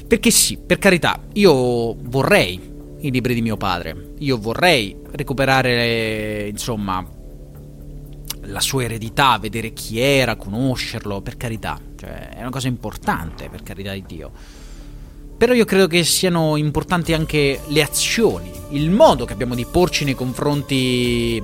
[0.07, 2.59] Perché sì, per carità, io vorrei
[2.99, 4.13] i libri di mio padre.
[4.19, 7.05] Io vorrei recuperare, insomma,
[8.41, 11.79] la sua eredità, vedere chi era, conoscerlo, per carità.
[11.95, 14.31] Cioè, è una cosa importante, per carità di Dio.
[15.37, 20.03] Però io credo che siano importanti anche le azioni, il modo che abbiamo di porci
[20.03, 21.43] nei confronti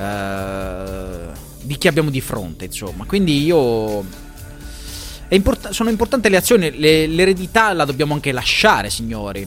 [0.00, 3.04] uh, di chi abbiamo di fronte, insomma.
[3.04, 4.04] Quindi io...
[5.28, 9.46] Import- sono importanti le azioni, le, l'eredità la dobbiamo anche lasciare, signori.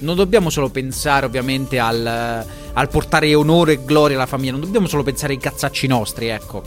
[0.00, 4.86] Non dobbiamo solo pensare ovviamente al, al portare onore e gloria alla famiglia, non dobbiamo
[4.86, 6.62] solo pensare ai cazzacci nostri, ecco.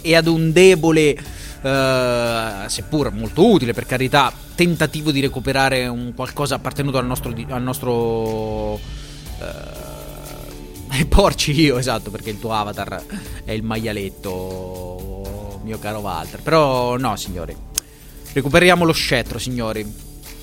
[0.00, 1.36] E ad un debole...
[1.60, 7.62] Uh, seppur molto utile per carità, tentativo di recuperare un qualcosa appartenuto al nostro, al
[7.62, 8.78] nostro uh,
[10.98, 13.00] e porci io, esatto, perché il tuo avatar
[13.44, 16.42] è il maialetto, mio caro Walter.
[16.42, 17.54] Però no, signori.
[18.32, 19.86] Recuperiamo lo scettro, signori.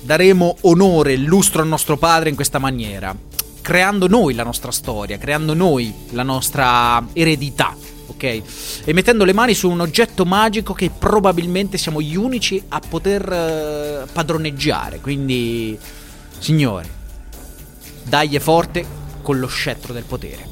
[0.00, 3.14] Daremo onore e lustro al nostro padre in questa maniera.
[3.60, 7.76] Creando noi la nostra storia, creando noi la nostra eredità,
[8.06, 8.22] ok?
[8.84, 13.28] E mettendo le mani su un oggetto magico che probabilmente siamo gli unici a poter
[13.28, 15.00] uh, padroneggiare.
[15.00, 15.78] Quindi,
[16.38, 16.88] signori,
[18.04, 20.46] dagli forte con lo scettro del potere.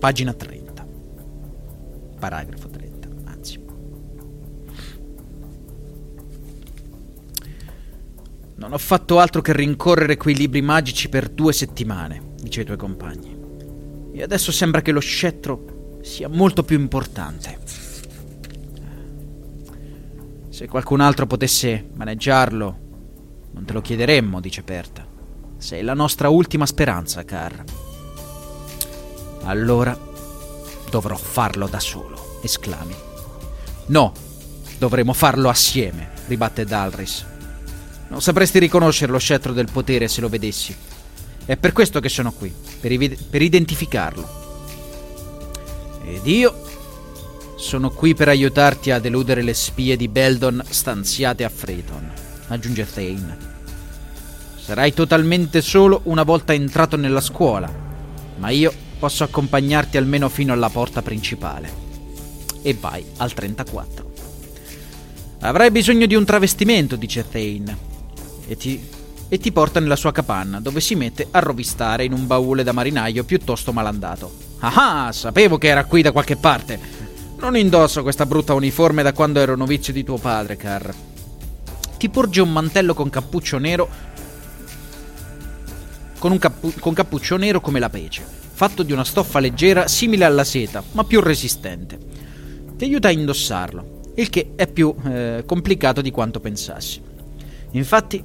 [0.00, 0.86] Pagina 30.
[2.18, 3.62] Paragrafo 30, anzi.
[8.56, 12.78] Non ho fatto altro che rincorrere quei libri magici per due settimane, dice ai tuoi
[12.78, 13.38] compagni.
[14.12, 17.58] E adesso sembra che lo scettro sia molto più importante.
[20.48, 22.88] Se qualcun altro potesse maneggiarlo,
[23.52, 25.06] non te lo chiederemmo, dice Perta.
[25.58, 27.64] Sei la nostra ultima speranza, Car.
[29.42, 29.98] Allora
[30.90, 32.94] dovrò farlo da solo, esclami.
[33.86, 34.12] No,
[34.78, 37.26] dovremo farlo assieme, ribatte Dalris.
[38.08, 40.74] Non sapresti riconoscere lo scettro del potere se lo vedessi.
[41.44, 44.38] È per questo che sono qui, per, ivi- per identificarlo.
[46.04, 46.68] Ed io
[47.56, 53.36] sono qui per aiutarti ad eludere le spie di Beldon stanziate a Freeton aggiunge Thane.
[54.56, 57.72] Sarai totalmente solo una volta entrato nella scuola,
[58.36, 61.88] ma io posso accompagnarti almeno fino alla porta principale.
[62.62, 64.12] E vai al 34.
[65.40, 67.76] Avrai bisogno di un travestimento, dice Thane,
[68.46, 68.80] e ti,
[69.28, 72.72] e ti porta nella sua capanna, dove si mette a rovistare in un baule da
[72.72, 74.30] marinaio piuttosto malandato.
[74.58, 76.78] Ah, sapevo che era qui da qualche parte.
[77.38, 80.94] Non indosso questa brutta uniforme da quando ero novizio di tuo padre, Car
[82.00, 83.86] ti porge un mantello con cappuccio nero
[86.18, 90.44] con cappu- con cappuccio nero come la pece, fatto di una stoffa leggera simile alla
[90.44, 91.98] seta, ma più resistente.
[92.74, 97.02] Ti aiuta a indossarlo, il che è più eh, complicato di quanto pensassi.
[97.72, 98.24] Infatti,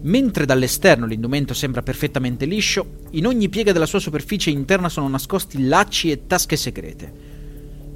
[0.00, 5.66] mentre dall'esterno l'indumento sembra perfettamente liscio, in ogni piega della sua superficie interna sono nascosti
[5.66, 7.12] lacci e tasche segrete.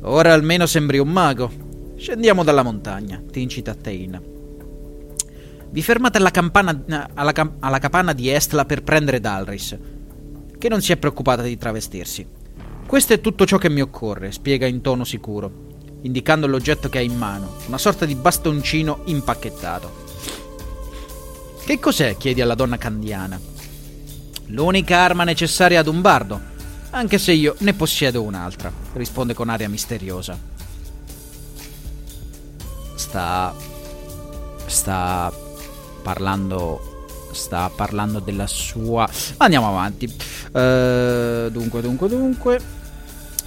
[0.03, 1.51] Ora almeno sembri un mago.
[1.97, 4.32] Scendiamo dalla montagna, ti incita Tain.
[5.73, 9.79] Vi fermate alla, campana, alla, alla capanna di Estla per prendere Dalris,
[10.59, 12.29] che non si è preoccupata di travestirsi.
[12.87, 17.01] Questo è tutto ciò che mi occorre, spiega in tono sicuro, indicando l'oggetto che ha
[17.01, 20.05] in mano, una sorta di bastoncino impacchettato.
[21.65, 22.19] Che cos'è?
[22.19, 23.41] chiedi alla donna candiana.
[24.49, 26.39] L'unica arma necessaria ad un bardo,
[26.91, 30.39] anche se io ne possiedo un'altra, risponde con aria misteriosa.
[32.95, 33.55] Sta.
[34.67, 35.42] sta
[36.03, 36.93] parlando
[37.33, 40.05] sta parlando della sua andiamo avanti.
[40.07, 42.61] Uh, dunque dunque dunque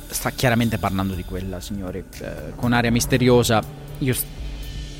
[0.10, 3.62] sta chiaramente parlando di quella signori uh, con aria misteriosa.
[4.00, 4.16] Io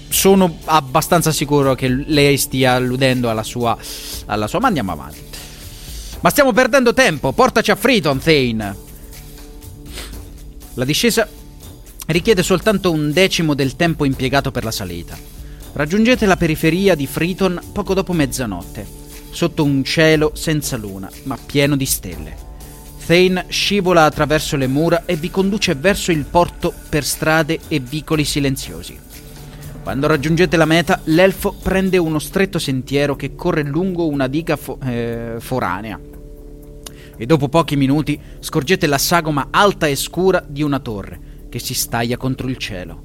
[0.08, 3.78] sono abbastanza sicuro che lei stia alludendo alla sua
[4.26, 5.24] alla sua ma andiamo avanti.
[6.22, 8.84] Ma stiamo perdendo tempo portaci a Freeton Thane.
[10.76, 11.28] La discesa
[12.08, 15.35] richiede soltanto un decimo del tempo impiegato per la salita
[15.76, 18.88] Raggiungete la periferia di Freeton poco dopo mezzanotte,
[19.30, 22.34] sotto un cielo senza luna, ma pieno di stelle.
[23.06, 28.24] Thane scivola attraverso le mura e vi conduce verso il porto per strade e vicoli
[28.24, 28.98] silenziosi.
[29.84, 34.80] Quando raggiungete la meta, l'elfo prende uno stretto sentiero che corre lungo una diga fo-
[34.82, 36.00] eh, foranea.
[37.18, 41.20] E dopo pochi minuti scorgete la sagoma alta e scura di una torre
[41.50, 43.05] che si staglia contro il cielo.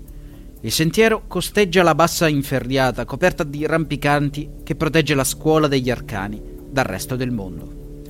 [0.62, 6.42] Il sentiero costeggia la bassa inferriata coperta di rampicanti che protegge la scuola degli arcani
[6.70, 8.02] dal resto del mondo.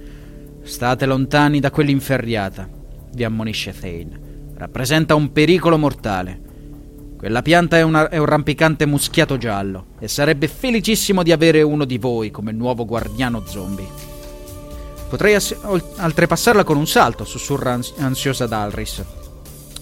[0.65, 2.69] State lontani da quell'inferriata,
[3.13, 4.29] vi ammonisce Thane.
[4.57, 6.49] Rappresenta un pericolo mortale.
[7.17, 11.85] Quella pianta è, una, è, un rampicante muschiato giallo e sarebbe felicissimo di avere uno
[11.85, 13.87] di voi come nuovo guardiano zombie.
[15.09, 19.05] Potrei ass- oltrepassarla con un salto, sussurra ans- ansiosa Dalris.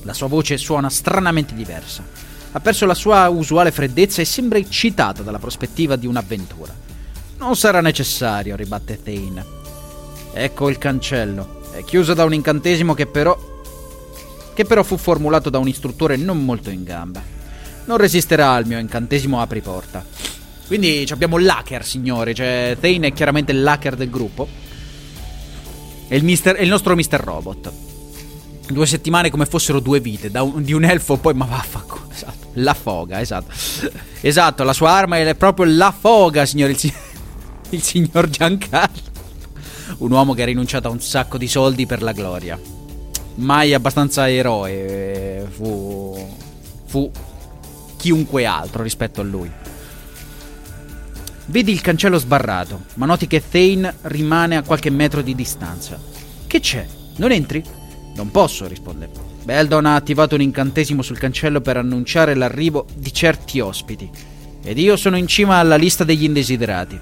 [0.02, 2.27] La sua voce suona stranamente diversa.
[2.53, 6.74] Ha perso la sua usuale freddezza e sembra eccitata dalla prospettiva di un'avventura.
[7.38, 9.44] Non sarà necessario, ribatte Thane.
[10.32, 11.61] Ecco il cancello.
[11.72, 13.57] È chiuso da un incantesimo che però
[14.55, 17.22] che però fu formulato da un istruttore non molto in gamba.
[17.84, 20.05] Non resisterà al mio incantesimo apri porta.
[20.66, 22.34] Quindi abbiamo l'hacker, signore.
[22.34, 24.49] Cioè, Thane è chiaramente l'hacker del gruppo.
[26.09, 27.20] È il, mister, è il nostro Mr.
[27.20, 27.72] Robot.
[28.70, 30.30] Due settimane come fossero due vite.
[30.38, 31.34] Un, di un elfo, poi.
[31.34, 32.08] Ma vaffanculo.
[32.12, 32.46] Esatto.
[32.54, 33.52] La foga, esatto.
[34.20, 36.72] Esatto, la sua arma è proprio la foga, signore.
[36.72, 36.92] Il,
[37.70, 39.06] il signor Giancarlo.
[39.98, 42.58] Un uomo che ha rinunciato a un sacco di soldi per la gloria
[43.38, 45.46] mai abbastanza eroe.
[45.50, 46.36] Fu,
[46.86, 47.10] fu
[47.96, 49.50] chiunque altro rispetto a lui.
[51.46, 55.98] Vedi il cancello sbarrato, ma noti che Thane rimane a qualche metro di distanza.
[56.46, 56.86] Che c'è?
[57.16, 57.62] Non entri?
[58.18, 59.08] Non posso, risponde.
[59.44, 64.10] Beldon ha attivato un incantesimo sul cancello per annunciare l'arrivo di certi ospiti.
[64.60, 66.98] Ed io sono in cima alla lista degli indesiderati.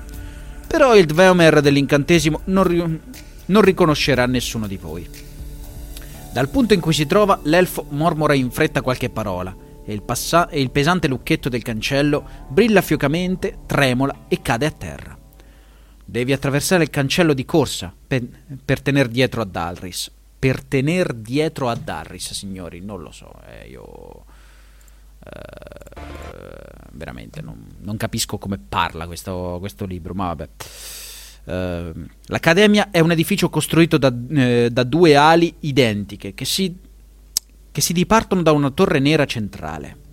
[0.66, 3.00] Però il Dweomer dell'incantesimo non, ri-
[3.46, 5.08] non riconoscerà nessuno di voi.
[6.34, 9.56] Dal punto in cui si trova, l'elfo mormora in fretta qualche parola
[9.86, 14.70] e il, passa- e il pesante lucchetto del cancello brilla fiocamente, tremola e cade a
[14.70, 15.16] terra.
[16.04, 18.22] Devi attraversare il cancello di corsa per,
[18.62, 20.10] per tener dietro a Dalris.
[20.38, 24.24] Per tener dietro a Dalris, signori, non lo so, eh, io...
[25.24, 25.86] Eh,
[26.96, 30.48] veramente non, non, capisco come parla questo, questo libro, ma vabbè.
[31.44, 36.76] Uh, L'Accademia è un edificio costruito da, eh, da due ali identiche che si,
[37.70, 40.04] che si dipartono da una torre nera centrale.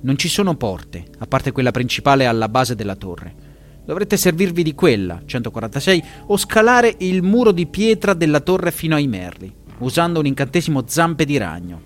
[0.00, 3.47] Non ci sono porte, a parte quella principale alla base della torre.
[3.88, 9.06] Dovrete servirvi di quella, 146, o scalare il muro di pietra della torre fino ai
[9.06, 11.80] merli, usando un incantesimo zampe di ragno.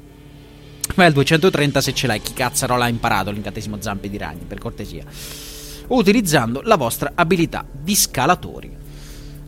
[0.96, 4.58] Ma al 230 se ce l'hai, chi cazzarola ha imparato l'incantesimo zampe di ragno, per
[4.58, 5.04] cortesia
[5.86, 8.70] utilizzando la vostra abilità di scalatori.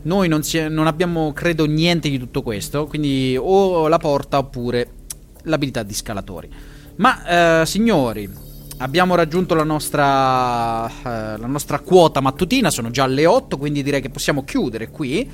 [0.02, 4.90] Noi non, si, non abbiamo, credo, niente di tutto questo, quindi o la porta oppure
[5.42, 6.48] l'abilità di scalatori.
[6.98, 8.30] Ma, eh, signori,
[8.78, 14.00] abbiamo raggiunto la nostra, eh, la nostra, quota mattutina, sono già le 8, quindi direi
[14.00, 15.30] che possiamo chiudere qui.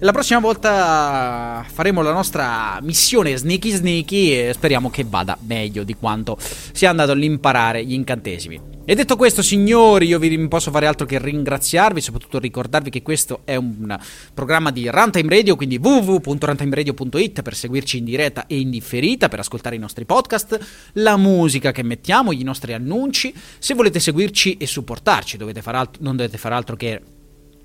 [0.00, 5.94] La prossima volta faremo la nostra missione sneaky sneaky e speriamo che vada meglio di
[5.94, 8.73] quanto sia andato all'imparare gli incantesimi.
[8.86, 13.40] E detto questo, signori, io vi posso fare altro che ringraziarvi, soprattutto ricordarvi che questo
[13.44, 13.98] è un
[14.34, 19.76] programma di Runtime Radio, quindi www.runtimeradio.it per seguirci in diretta e in differita, per ascoltare
[19.76, 20.58] i nostri podcast,
[20.94, 23.32] la musica che mettiamo, i nostri annunci.
[23.58, 27.00] Se volete seguirci e supportarci, dovete alt- non dovete fare altro che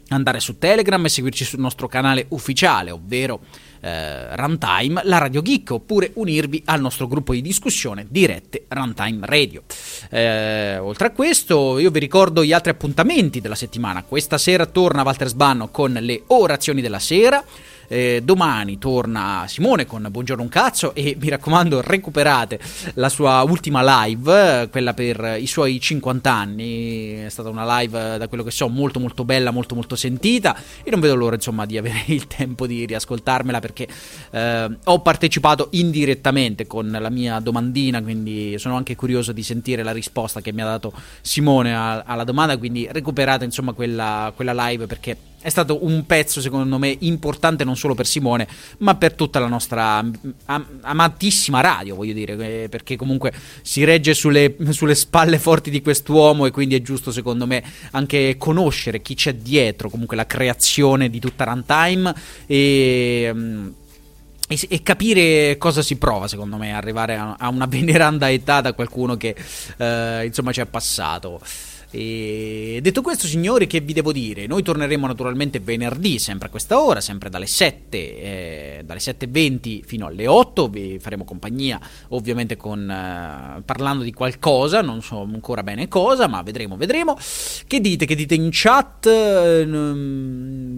[0.08, 3.42] andare su Telegram e seguirci sul nostro canale ufficiale, ovvero
[3.80, 9.64] eh, Runtime, la Radio Geek, oppure unirvi al nostro gruppo di discussione dirette Runtime Radio.
[10.10, 14.04] Eh, oltre a questo, io vi ricordo gli altri appuntamenti della settimana.
[14.04, 17.44] Questa sera torna Walter Sbanno con le orazioni della sera.
[17.92, 22.60] Eh, domani torna Simone con Buongiorno un cazzo e mi raccomando recuperate
[22.94, 27.14] la sua ultima live, quella per i suoi 50 anni.
[27.14, 30.92] È stata una live da quello che so molto molto bella, molto molto sentita e
[30.92, 33.88] non vedo l'ora insomma di avere il tempo di riascoltarmela perché
[34.30, 39.94] eh, ho partecipato indirettamente con la mia domandina, quindi sono anche curioso di sentire la
[39.94, 45.18] risposta che mi ha dato Simone alla domanda, quindi recuperate insomma quella, quella live perché
[45.42, 48.48] è stato un pezzo secondo me importante non solo per Simone
[48.80, 49.98] ma per tutta la nostra
[50.46, 53.32] am- amatissima radio voglio dire eh, perché comunque
[53.62, 58.36] si regge sulle, sulle, spalle forti di quest'uomo e quindi è giusto secondo me anche
[58.38, 62.14] conoscere chi c'è dietro comunque la creazione di tutta Runtime
[62.46, 63.30] e...
[63.34, 63.74] Um,
[64.52, 69.36] e, capire cosa si prova, secondo me, arrivare a, una veneranda età da qualcuno che
[69.78, 71.40] eh, insomma ci è passato.
[71.92, 74.46] E detto questo, signori, che vi devo dire?
[74.46, 80.06] Noi torneremo naturalmente venerdì, sempre a questa ora, sempre dalle 7, eh, dalle 7.20 fino
[80.06, 80.68] alle 8.
[80.68, 81.80] Vi faremo compagnia,
[82.10, 87.18] ovviamente, con, eh, parlando di qualcosa, non so ancora bene cosa, ma vedremo, vedremo.
[87.66, 88.06] Che dite?
[88.06, 89.64] Che dite in chat?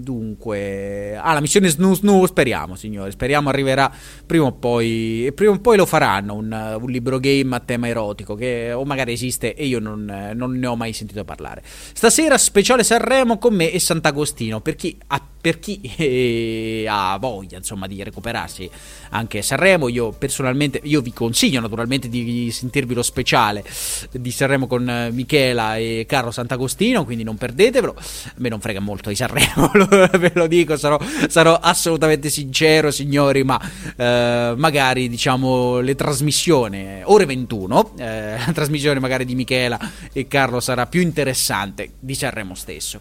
[0.02, 3.94] Dunque, ah, la missione Snoo Snoo, speriamo, signori, speriamo arriverà
[4.26, 5.30] prima o poi.
[5.36, 9.12] Prima o poi lo faranno un, un libro game a tema erotico, che o magari
[9.12, 11.64] esiste e io non, non ne ho mai sentito parlare.
[11.94, 17.58] Stasera speciale Sanremo con me e Sant'Agostino, per chi ha, per chi, eh, ha voglia
[17.58, 18.70] insomma di recuperarsi
[19.10, 23.64] anche Sanremo, io personalmente, io vi consiglio naturalmente di sentirvi lo speciale
[24.12, 29.10] di Sanremo con Michela e Carlo Sant'Agostino, quindi non perdetevelo, a me non frega molto
[29.10, 29.72] di Sanremo,
[30.18, 33.60] ve lo dico, sarò, sarò assolutamente sincero signori, ma
[33.96, 39.80] eh, magari diciamo le trasmissioni, ore 21, eh, la trasmissione magari di Michela
[40.14, 43.00] e Carlo sarà più interessante di Sanremo stesso.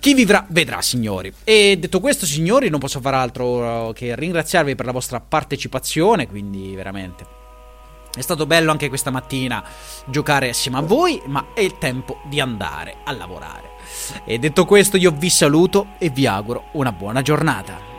[0.00, 1.32] Chi vivrà vedrà, signori.
[1.44, 6.74] E detto questo, signori, non posso fare altro che ringraziarvi per la vostra partecipazione, quindi
[6.74, 7.24] veramente
[8.16, 9.64] è stato bello anche questa mattina
[10.06, 13.70] giocare assieme a voi, ma è il tempo di andare a lavorare.
[14.24, 17.93] E detto questo, io vi saluto e vi auguro una buona giornata.